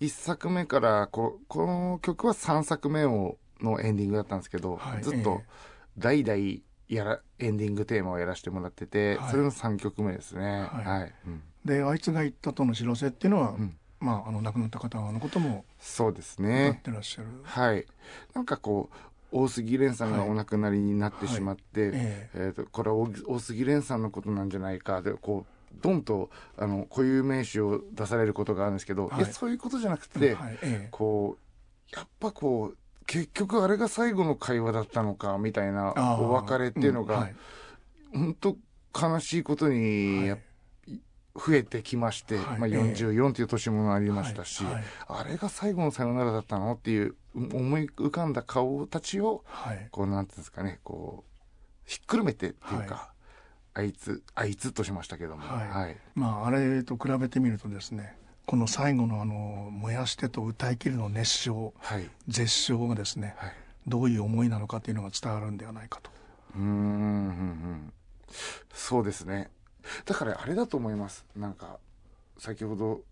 [0.00, 5.02] 1作目からここの曲は3作目をのエンディングだったんですけど、はい。
[5.02, 5.42] ずっと
[5.98, 9.30] 代々やらエンディングテーマをやらせてもらってて、はい。
[9.32, 10.68] それの3曲目ですね。
[10.70, 11.12] はい。
[11.64, 13.76] であいつが言ったとの知らせっていうのは、うん。
[14.00, 17.84] まあ、あの亡くなった方のこともそうです歌っねてらっしゃる、はい。
[18.32, 18.96] なんかこう
[19.30, 22.52] 大杉蓮さんがお亡くなりになってしまって、ええ。
[22.52, 29.26] ー、とこれは大大杉蓮さんのことなんじゃないかでこうドンとあの固有名詞を出されることがあるんですけど、はい。
[29.26, 30.58] そういうことじゃなくえて、はい。
[30.62, 37.34] えこうやっぱこう結局あれが最後の会話だったのかみたいなお別れっていうのが、んはい。
[38.12, 38.56] 本当
[38.98, 40.38] 悲しいことにやっ
[41.34, 42.58] 増えてきまして、はい。
[42.58, 42.74] まあ、ええ。
[42.74, 44.74] 44という年もありましたし、はい。
[44.74, 44.84] はい。
[45.08, 49.88] あれが最後のさよならだったのっていう思い浮かんだ顔たちをはい。
[49.90, 51.28] こうなんていうんですかねこう
[51.84, 53.08] ひっくるめてっていうか、は
[53.74, 55.42] あいつあいつとしましたけども。
[56.14, 62.10] まあ、あれと比べてみるとですねこの最後のあの「燃やして」と歌い切るの熱唱はい。
[62.26, 63.52] 絶唱がですねはい。
[63.86, 66.10] どういう思いなのかというのが伝わるんではないかと。
[66.56, 67.92] うーんうんうん。
[68.74, 69.50] そうですね
[70.04, 71.26] だからあれだと思います。
[71.36, 71.78] なんか
[72.38, 73.02] 先ほど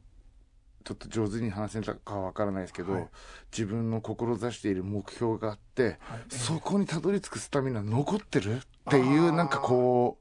[0.85, 3.09] ちょっと上手に話せたかはわからないですけど、はい。
[3.51, 6.21] 自分の志している目標があって、はい。
[6.29, 10.19] そこにたどり着くスタミナ残ってるっていうなんかこ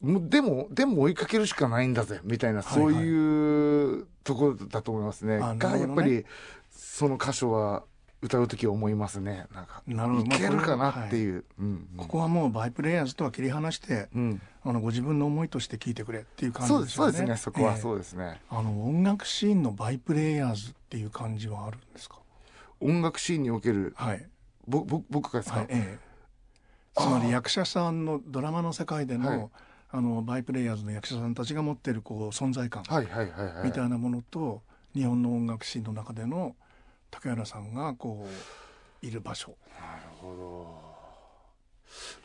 [0.00, 2.94] うもでもでも追いかけるしかないんだぜみたいなはいはい。
[2.94, 5.40] そういうところだと思いますね。
[5.40, 6.24] がやっぱり
[6.70, 7.82] その箇所は
[8.22, 9.46] 歌う時思いますね。
[9.52, 10.26] なんかなるほど。
[10.26, 11.44] いけるかなまあっていう。
[11.58, 11.88] うんうん。
[11.96, 17.12] ここはもうバイプレイヤーズとは切り離してうんあのご自分の思いとして聞いてくれっていう感じですしょうね。
[17.12, 22.18] そうですねそこはええそうですね、あの音楽シーンのバイプレイヤーズっていう感じはあるんですか？
[22.80, 24.28] 音楽シーンにおけるはい。
[24.66, 25.66] ぼぼ僕がですか、はい。
[25.70, 25.98] ええ。
[26.94, 29.48] つまり役者さんのドラマの世界での、はい
[29.90, 34.60] あのバイプレイヤーズの役者さんたちが持ってるこう存在感はいはいはいはいみたいなものと、
[34.94, 36.54] 日本の音楽シーンの中での
[37.10, 38.28] 竹原さんがこ
[39.02, 39.54] ういる場所。
[39.80, 40.87] なるほど。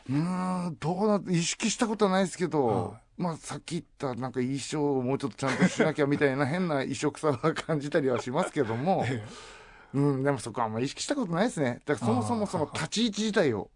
[0.08, 9.24] うーん、どうなって、意識したことはないですけど、はまあさっき言ったなんか衣装をもうちょっとちゃんとしなきゃみたいな変な衣装臭は感じたりはしますけども、 え
[9.94, 11.80] うん、でもそこはあんま意識したことないですね。
[11.86, 13.70] だからそもそもその立ち位置自体を、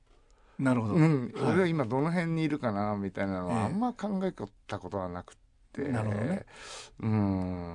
[0.58, 0.94] えなるほど。
[0.94, 4.32] うん、はい俺は今どの辺にいるかなみたいなのええはあんま考え
[4.66, 5.36] たことはなく
[5.72, 6.46] て、なるほどね
[7.00, 7.74] うん、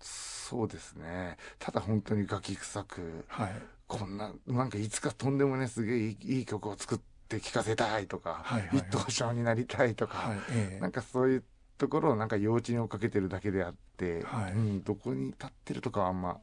[0.00, 1.36] そうですね。
[1.58, 3.62] ただ本当にガキ臭く、はい。
[3.90, 6.98] こんな、なんかいつかとんでもね、すげえいい曲を作っ
[7.28, 10.38] て聴かせたいとか、はいはいはい一等賞になりたいとか、はい。
[10.52, 11.44] ええなんかそういう
[11.76, 16.34] ところをなんか幼稚に追っかけてるだけであって、はいうん、どこに立ってるとかはあんま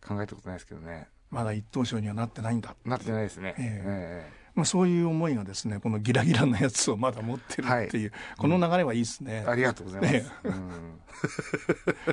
[0.00, 1.08] 考えたことないですけどね。
[1.30, 2.74] まだ一等賞にはなってないんだ。
[2.86, 3.54] なってないですね。
[3.58, 9.44] ええまあそういう思いがですね、このギラギラなやつをまだ持ってるっていう、この流れはいいですね。
[9.46, 10.14] えありがとうございます。
[10.14, 11.00] えうん、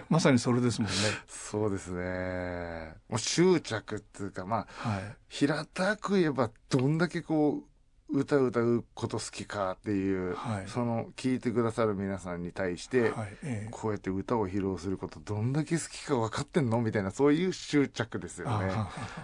[0.10, 0.98] まさにそれですもんね。
[1.26, 2.96] そうですね。
[3.08, 5.16] もう執着っていうか、まあ、はい。
[5.30, 7.64] 平たく言えばどんだけこ
[8.10, 13.38] う歌歌うこと好きかっていう、はいその聞いてくださる皆さんに対して、はい。
[13.44, 18.70] ええこうやって歌を披露することどんだけ好きか分かってんのみたいなそういう執着ですよね。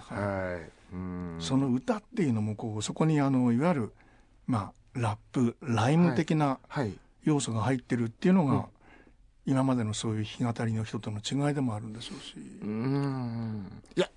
[0.07, 0.78] はい。
[0.91, 1.37] うん。
[1.39, 3.93] その歌っていうのもこうそこにあのいわゆる
[4.47, 6.93] まあラップライム的なはい。
[7.23, 8.63] 要素が入ってるっていうのが、うん
[9.49, 13.81] 今までのそういう弾き語りの人との違いでもあるんでしょうし、うん。
[13.95, 14.07] いや、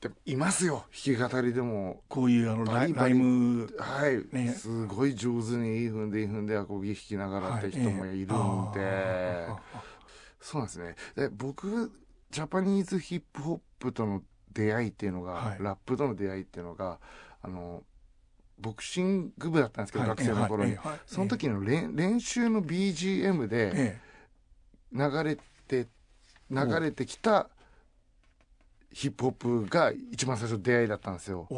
[0.00, 0.86] でもいますよ。
[0.92, 2.02] 弾き語りでも。
[2.08, 9.82] こういうあのライライムはい、ねすごい上手にいい踏んでいい踏んでアコギ弾きながらって人もいるんで、ええあ
[10.40, 10.96] そうなんですね。
[11.14, 11.92] で僕、
[12.32, 14.20] ジャパニーズヒップホップとの
[14.52, 15.62] 出会いっていうのが、はい。
[15.62, 16.98] ラップとの出会いっていうのが、
[17.42, 17.82] あの、
[18.58, 20.16] ボクシング部だったんですけど、はい。
[20.16, 20.72] 学生の頃に。
[20.72, 20.98] ええはい。
[21.06, 24.00] その時の練練習の BGM でえ
[24.92, 25.36] 流れ
[25.66, 25.88] て、
[26.50, 27.48] 流れてきた
[28.92, 31.48] ヒップホップが一番最初の出会いだったんですよ。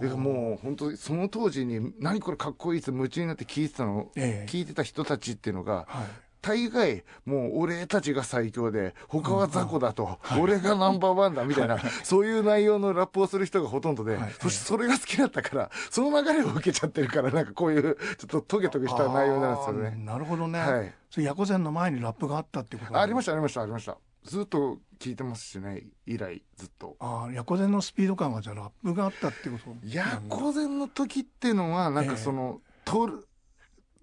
[0.00, 4.50] でもう本当にその当時に何これかっこいいって夢中になって聞いてたの、ええ。
[4.50, 6.06] 聞いてた人たちっていうのがはい
[6.44, 10.40] 大概もう俺たちが最強で他は雑魚だと、はい。
[10.42, 14.32] 俺がナンバーワンだみたいな、そういう内容のラップをする人がほとんどで、はい。
[14.38, 17.92] そしてそれが好きだったからその流れを受けちゃってるからなんかこういうちょ
[18.24, 19.96] っとトゲトゲした内容なんですよね。
[20.04, 20.92] なるほどね、はい。
[21.10, 23.96] それヤコゼンの前にラップがあったってことありましたたありましたありました。
[24.24, 26.96] ずっと聞いてますしね以来ずっと。
[27.00, 33.26] ああヤコゼンのスピード感はじゃあラップがあったってことヤコゼンの時っていうのはなんかその、とる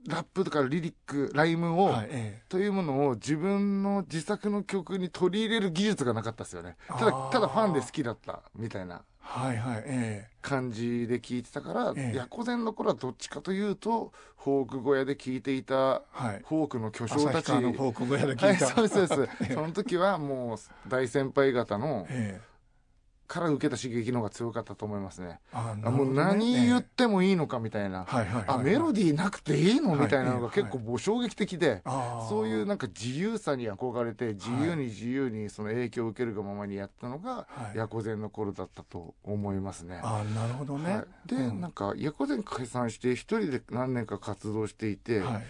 [0.07, 6.76] ラップとかリリックライムを、はいえというものを自分の自作の曲に取り入れる技術がなかったですよね。
[6.88, 7.30] ただあー。
[7.32, 12.17] ただファンで好きだったみたいなえはいはいえ感じで聞いてたから、ええ。
[12.17, 15.78] ヤコゼンの頃はどっちかというとフォーク小屋で聞いていたえ
[16.11, 16.41] はい。
[16.47, 17.51] フォークの巨匠たち。
[17.51, 19.28] 旭川のフォーク小屋で聞いた、は いそうですそう。
[19.39, 22.41] で すその時はもう大先輩方のえ
[23.32, 25.39] から受けた刺激の方が強かったと思いますね。
[25.53, 31.82] ああもう何言ってもいいのかみたいな、あメロディーなくていいのはいみたいなのが結構衝撃的で、
[32.27, 37.77] そういうなんか自由さに憧れて自由に自由にその影響を受けるがままにやったのがはい。
[37.77, 40.01] ヤコゼンの頃だったと思いますね。
[40.03, 41.61] あーなるほどね、はい、で、うん。
[41.61, 45.43] なんかヤコゼン解散して一人で何年か活動していて、はい。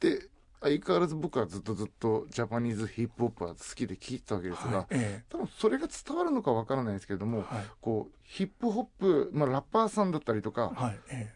[0.00, 0.18] で
[0.64, 7.64] 相変わらず僕はずっとずっとジャパニーズヒップホップは好きで聴いてたわけですが、はいえ多分それが伝わるのかわからないですけれども、えはい。
[7.82, 11.32] こうヒップホップ、まあ、ラッパーさんだったりとかはいえ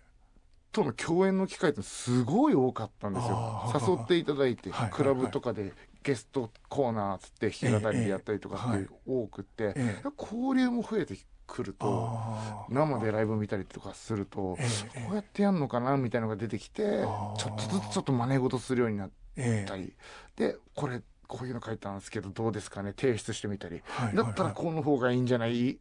[0.73, 3.73] との共演の機会ってすごい多かったんですよ。
[3.75, 5.73] 誘っていただいて、はいクラブとかで
[6.03, 10.09] ゲストコーナーっつって弾き語りでやったりとかって多くて、ええ。
[10.19, 11.17] 交流も増えて
[11.49, 12.19] くるえと
[12.69, 19.69] 生でライブ見たりとかすると、ええこうやってやんのかなみたいなのが出てきてちょっとずつちょっと真似事するようになっええ。
[19.69, 19.93] たり、
[20.37, 22.93] でこれこういうの書いたんですけどどうですかね？
[22.97, 25.79] 提出してみたり、はいだったらはいこの方がいいんじゃない？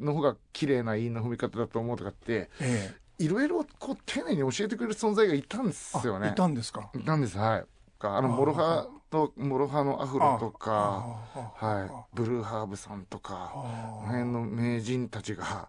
[0.00, 3.24] の方が綺麗な韻の踏み方だと思うとかってええ。
[3.24, 6.28] いろいろこう丁寧に教えてくれる存在がいたんですよね。
[6.28, 6.90] あいたんですか？
[6.94, 7.64] いたんですはい。
[8.00, 11.20] あのあ MOROHAと MOROHAのアフロとか、
[11.54, 15.68] はい、ブルーハーブさんとか、あこのあ辺の名人たちが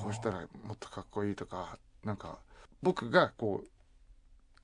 [0.00, 2.38] こうしたらもっとかっこいいとかなんか
[2.82, 3.68] 僕がこう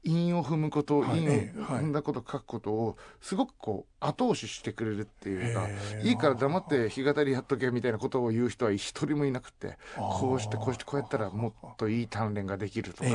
[0.05, 5.69] 韻を踏むこと、はい韻を踏んだこと書くことをすごくこう後押ししてくれるっていうか、
[6.05, 13.11] いいから黙って弾き語りやっとけみたいなことを言う人は一人もいなくてこうしてこうしてこうやったらもっといい鍛錬ができるとか、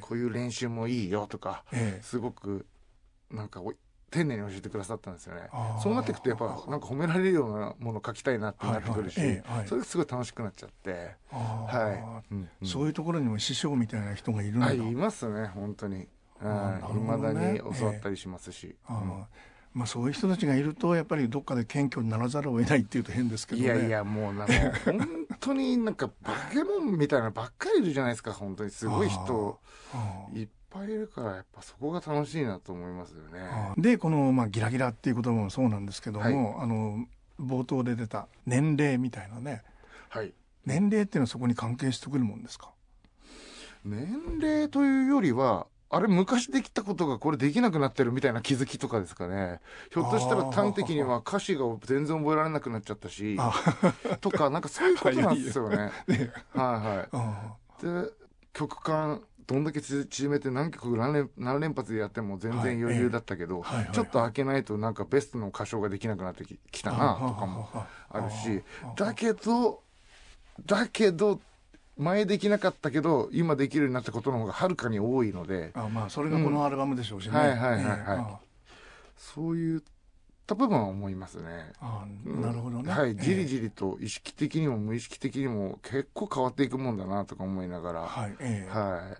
[0.00, 2.02] こういう練習もいいよとかええ。
[2.02, 2.66] すごく
[3.30, 3.74] なんかお
[4.10, 5.48] 丁寧に教えてくださったんですよね。
[5.82, 9.36] そうなっていくとやっぱなんか褒められるようなものを書きたいなってなってくるし、はいはい。
[9.36, 9.68] ええはい。
[9.68, 11.14] それがすごい楽しくなっちゃって。
[11.30, 12.68] はい、うんうん。
[12.68, 16.02] そういうところにも師匠みたいな人がいるんだ、はいいますね本当に。
[16.02, 16.08] い。
[16.42, 17.34] ま、ね。
[17.34, 19.26] だに教わったりしますし、ああ
[19.74, 23.66] まあ、そういう人たちがいるとやっぱりどっかで謙虚にならざるを得ないっていうと変ですけどね。
[23.66, 25.00] いやいやもうなんか本
[25.40, 28.70] 当になんかバケモンみたいなばっかりいるじゃないですか本当に。
[28.70, 29.58] すごい人
[30.32, 33.48] いっぱいいるからやっぱそこが楽しいなと思いますよね。
[33.76, 37.06] でこの、まあ、ギラギラっていう言葉もそうなんですけども、あの
[37.40, 39.62] 冒頭で出た年齢みたいなね。
[40.08, 40.32] はい。
[40.66, 42.70] 年齢っていうのはそこに関係してくるもんですか？
[43.84, 49.60] 年齢というよりはあれ昔できたことがこれできなくなってるみたいな気づきとかですかね。
[49.92, 53.52] ひょっとしたら端的には歌詞が全然覚えられなくなっちゃったしあ
[54.20, 55.76] とかなんかそういうことなんですよね。
[56.08, 57.16] ね はい。
[57.16, 58.10] はあいで
[58.54, 63.94] 曲間どんだけ縮めて何曲何連何連発でやっても全然余裕だったけど、はいはいはい。
[63.94, 67.68] ちょっと開けないとなんかベストの歌唱ができなくなってききたなとかも
[68.10, 68.62] あるし
[68.96, 69.82] だけど
[70.66, 71.40] だけど
[71.96, 75.70] 前できなかったけど今できるようになったことの方がはるかに多いので。
[75.74, 77.82] あまあそれがこのアルバムでしょうしね、うんはいはいはい。
[77.82, 78.44] はい
[79.16, 79.80] そういっ
[80.46, 81.72] た部分は思いますね。
[81.80, 88.36] あなるほどね、はい、じりえじりと意識的にも無意識的にも結構変わっていくもんだなとか思いながら、えはい、はい。
[88.40, 88.68] え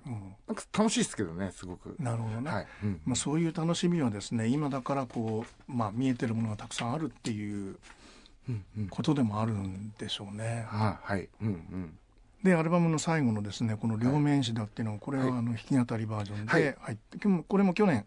[0.06, 0.36] えうん。
[0.46, 1.96] なんか楽しいですけどね、すごく。
[1.98, 3.00] なるほどね、はい、うん。
[3.04, 7.76] まあ、そういう楽しみはですね今だからこう、まあ、見えてるものがたくさんあるっていう
[8.48, 8.88] うんうん。
[8.88, 10.66] ことでもあるんでしょうね。
[10.68, 11.98] はい、はい、うんうん。
[12.42, 16.62] でアルバムの最後のですねこの「両面詩だ」っていうのはこれはあはいの弾き語りバージョンはい。
[16.62, 18.04] で入って、今日これも去年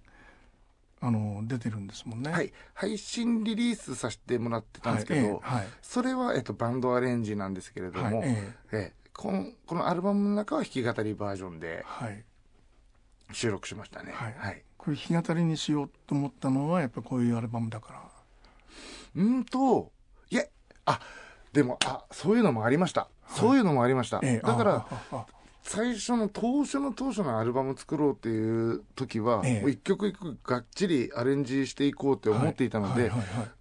[1.00, 2.32] あの出てるんですもんね。
[2.32, 12.24] はい、配信リリースさせてもらってたんですけど、はいええはいそれは、えっと、バンドアレンジなんですけれども、はいえええこのこのアルバムの中は弾き語りバージョンではい、
[13.32, 14.12] 収録しましたね。
[14.14, 18.02] はいはいこれ弾き語りにしようと思ったのはやっぱこういうアルバムだから。
[19.16, 19.92] うんと、
[20.30, 20.52] いえ、
[20.86, 21.00] あ、
[21.52, 23.10] でも、あ、そういうのもありました。
[23.28, 24.20] そういうのもありました。
[24.24, 24.88] ええだから、
[25.68, 33.12] 最初の当初の当初のアルバム作ろうっていう時は、一曲一曲がっちりアレンジしていこうって思っていたので、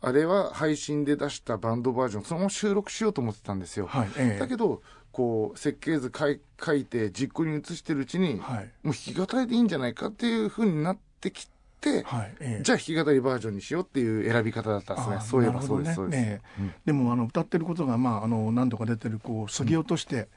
[0.00, 3.88] あれは配信で出したバンドバージョン、そのまま収録しようと思ってたんですよ。
[3.88, 4.38] はいええ。
[4.38, 8.70] だけど、こう、設計図書い書いて実行に移してるうちに、はい。
[8.84, 11.48] もう弾き語りでいいんじゃないかっていう風になってき
[11.80, 12.62] て、はいええ。
[12.62, 15.16] じゃあ弾き語りバージョンにしようっていう選び方だったんですね。
[15.16, 15.20] あ。
[15.22, 16.66] そういえばそうです、そうです。
[16.84, 20.28] でもあの歌ってることが、まあ、あの何度か出てるこう削ぎ落として、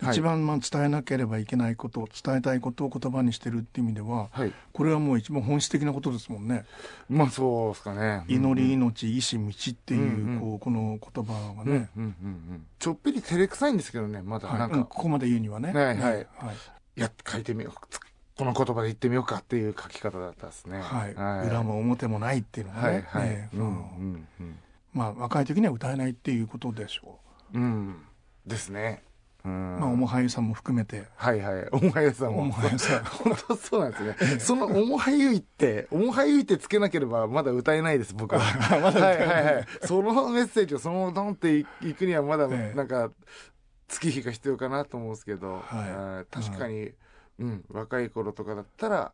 [0.00, 4.52] はい一番まあ伝えなければいけないこと伝えたいことを言葉にしてるっていう意味では、はい。
[4.72, 6.64] これはもう一番本質的なことですもんね。
[7.08, 8.24] まあそうですかね。
[8.28, 12.66] 祈り命意志道っていう,、うんうんこうこの言葉がうん、うんね、うんうんうん。
[12.78, 15.72] ちょっぴり照れくさいんですけどね、まだはいなんか、うんここまで言うにはね。
[15.72, 16.26] はいはいはい
[16.94, 17.74] や、書いてみよう。
[18.36, 20.80] この言葉で言ってみようかっていう書き方だったですね。
[20.80, 24.58] はい裏も表もないっていうのがね、はいねうんうんうん。
[24.94, 27.18] まあ若い時には歌えないっていうことでしょ
[27.52, 27.96] うん。
[28.46, 29.02] ですね。
[29.48, 31.68] まあ、おもはゆさんも含めて、はいはい。
[31.72, 32.42] おもはゆさんも。
[32.42, 34.40] おもはゆさん 本当そうなんですね。
[34.40, 38.40] そのおもはゆいって、おもはゆいってつけなければまだ歌えないです、僕は。
[38.80, 39.66] まだはいはいはい。
[39.82, 43.10] そのメッセージをそのままドンっていくにはまだええなんか、
[43.88, 46.92] 月日が必要かなと思うんですけど、はい確かに、
[47.38, 49.12] うん、若い頃とかだったら、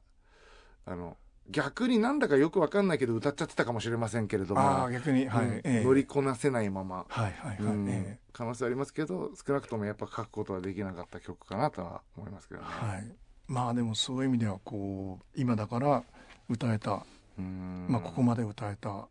[0.86, 1.16] あの、
[1.50, 5.52] 逆になんだかよくわかんないけど歌っちゃってたかもしれませんけれども、ああ、逆に、はい、うん。
[5.56, 5.84] ええ。
[5.84, 7.88] 乗りこなせないまま、はいはいはい、うん。
[7.88, 12.66] え可能性ありますけど、少なくともやっぱ書くことはできなかった曲かなとは思いますけどね。
[12.82, 13.16] えはい。
[13.46, 16.02] まあでもそういう意味では、こう、今だから
[16.48, 17.04] 歌えた、
[17.38, 17.86] うん。
[17.90, 19.06] まあここまで歌えたっ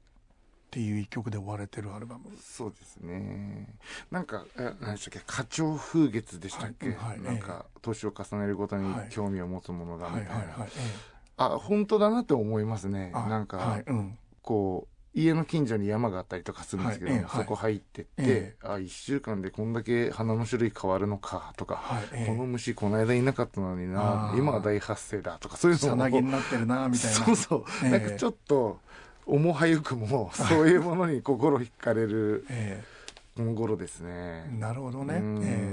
[0.72, 2.36] ていう一曲で終われてるアルバム。
[2.42, 3.76] そうですね。
[4.10, 6.96] なんか、え何でしたっけ、花鳥風月でしたっけ、はい。
[6.96, 7.22] はい。
[7.22, 9.10] なんか、年を重ねるごとにはい。
[9.12, 10.40] 興味を持つものだはいみたいな。
[10.40, 10.70] はいはい。
[10.76, 13.12] えあ、本当だなって思いますね。
[13.12, 14.18] なんか、はい、うん。
[14.42, 27.18] こう、家の近所に山があったりとかするんですけど、はいそこ入ってって、えあ、一週間でこんだけ花の種類変わるのかとか、はい、えこの虫この間いなかったのにな今は大発生だとか、そういうのをなぎになってるな、みたいな。
[27.26, 28.80] そうそう、ええなんかちょっと、
[29.28, 32.84] 重はゆくも、そういうものに心惹かれるえ
[33.36, 34.58] この頃ですえね。
[34.60, 35.16] なるほどね。
[35.16, 35.20] ええ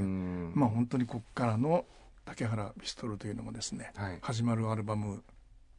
[0.02, 1.86] んまあ本当にこっからの
[2.26, 4.18] 竹原ピストルというのもですね、はい。
[4.20, 5.22] 始まるアルバム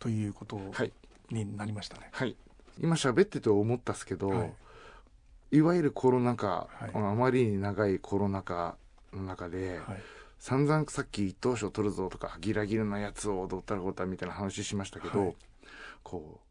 [0.02, 0.92] ということはい。
[1.30, 2.10] になりましたね。
[2.12, 2.36] はい。
[2.80, 4.46] 今喋ってて思ったっすけど、は
[5.52, 8.76] いい、わゆるコロナ禍、はいあまりに長いコロナ禍
[9.14, 10.02] の中で、はい。
[10.40, 15.36] 散々さっき一等賞取るぞとか、ギラギラなやつを踊ったらこうたみたいな話しましたけど、はい
[16.02, 16.42] こ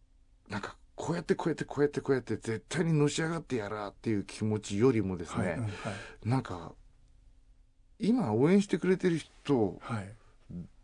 [0.49, 5.55] う、なんか、こうやってこうやってこうやってこうやって絶対にのし上がってやらーっていう気持ちよりもですね、はい。
[5.55, 5.73] うんはい。
[6.25, 6.73] なんか、
[7.99, 10.09] 今応援してくれてる人をはい。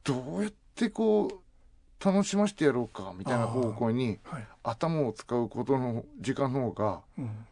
[0.03, 1.46] どうやってこう、
[2.07, 4.47] 楽しませてやろうかみたいな方向にはい。
[4.63, 7.47] 頭を使うことの時間の方が、うん。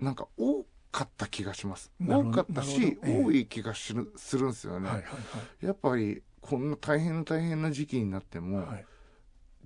[0.00, 1.92] なんか多かった気がします。
[2.04, 4.88] 多かったし、ええ多い気がするするんですよね。
[4.88, 5.18] はいはいは
[5.62, 5.66] い。
[5.66, 8.84] やっぱり、こんな大変な大変な時期になっても、はい。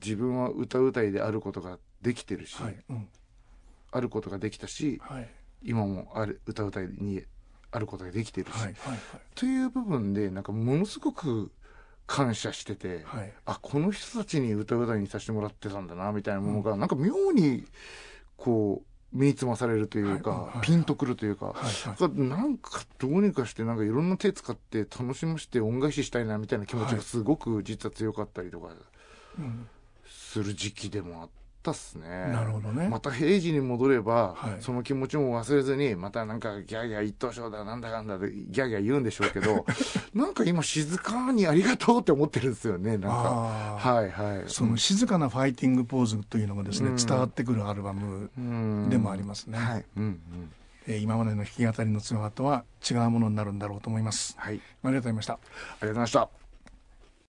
[0.03, 2.77] 自分は歌うたいであることができてるし、はい。
[2.91, 3.09] うん。
[3.91, 5.29] あることができたし、はい。
[5.63, 7.23] 今もある歌うたいに
[7.71, 8.75] あることができてるし、はい。
[8.75, 8.99] はい。
[9.35, 11.53] という部分で、なんかものすごく
[12.07, 13.33] 感謝してて、はい。
[13.47, 17.65] あ、この人たちに歌うたいにさせてもらってたんだな、みたいなものが、なんか妙に、
[18.37, 21.55] こう、身につまされるというか、はいはいピンとくるというか、はい。
[21.55, 22.21] はい。
[22.21, 28.69] なんかどうにかしてなんかいろんな手使って楽しませて恩返ししたいなみたいな気持ちがすごく実は強かったりとか
[29.39, 29.69] うん。
[30.07, 31.29] する時期でもあっ
[31.63, 32.09] たっすね。
[32.09, 32.89] なるほどね。
[32.89, 39.65] また平時に戻れば、はいその気持ちも忘れずに、またなんかギャーギャー一等賞だなんだかんだでギャーギャー言うんでしょうけど、
[40.15, 43.09] なんか今静かにありがとうって思ってるんですよね、なんか。
[43.09, 43.95] ああ。
[43.95, 44.45] はいはい。
[44.49, 49.59] その静かなファイティングポーズというのがですね、うん伝わってくるアルバムうんでもありますね。
[49.59, 49.85] はい。
[49.97, 50.21] うんうん。
[50.87, 54.35] えー今までの弾き語りのツアーとは違うものになるんだろうと思います。
[54.39, 54.55] はい。
[54.55, 55.33] ありありがとうございました。
[55.33, 56.42] がとうございました。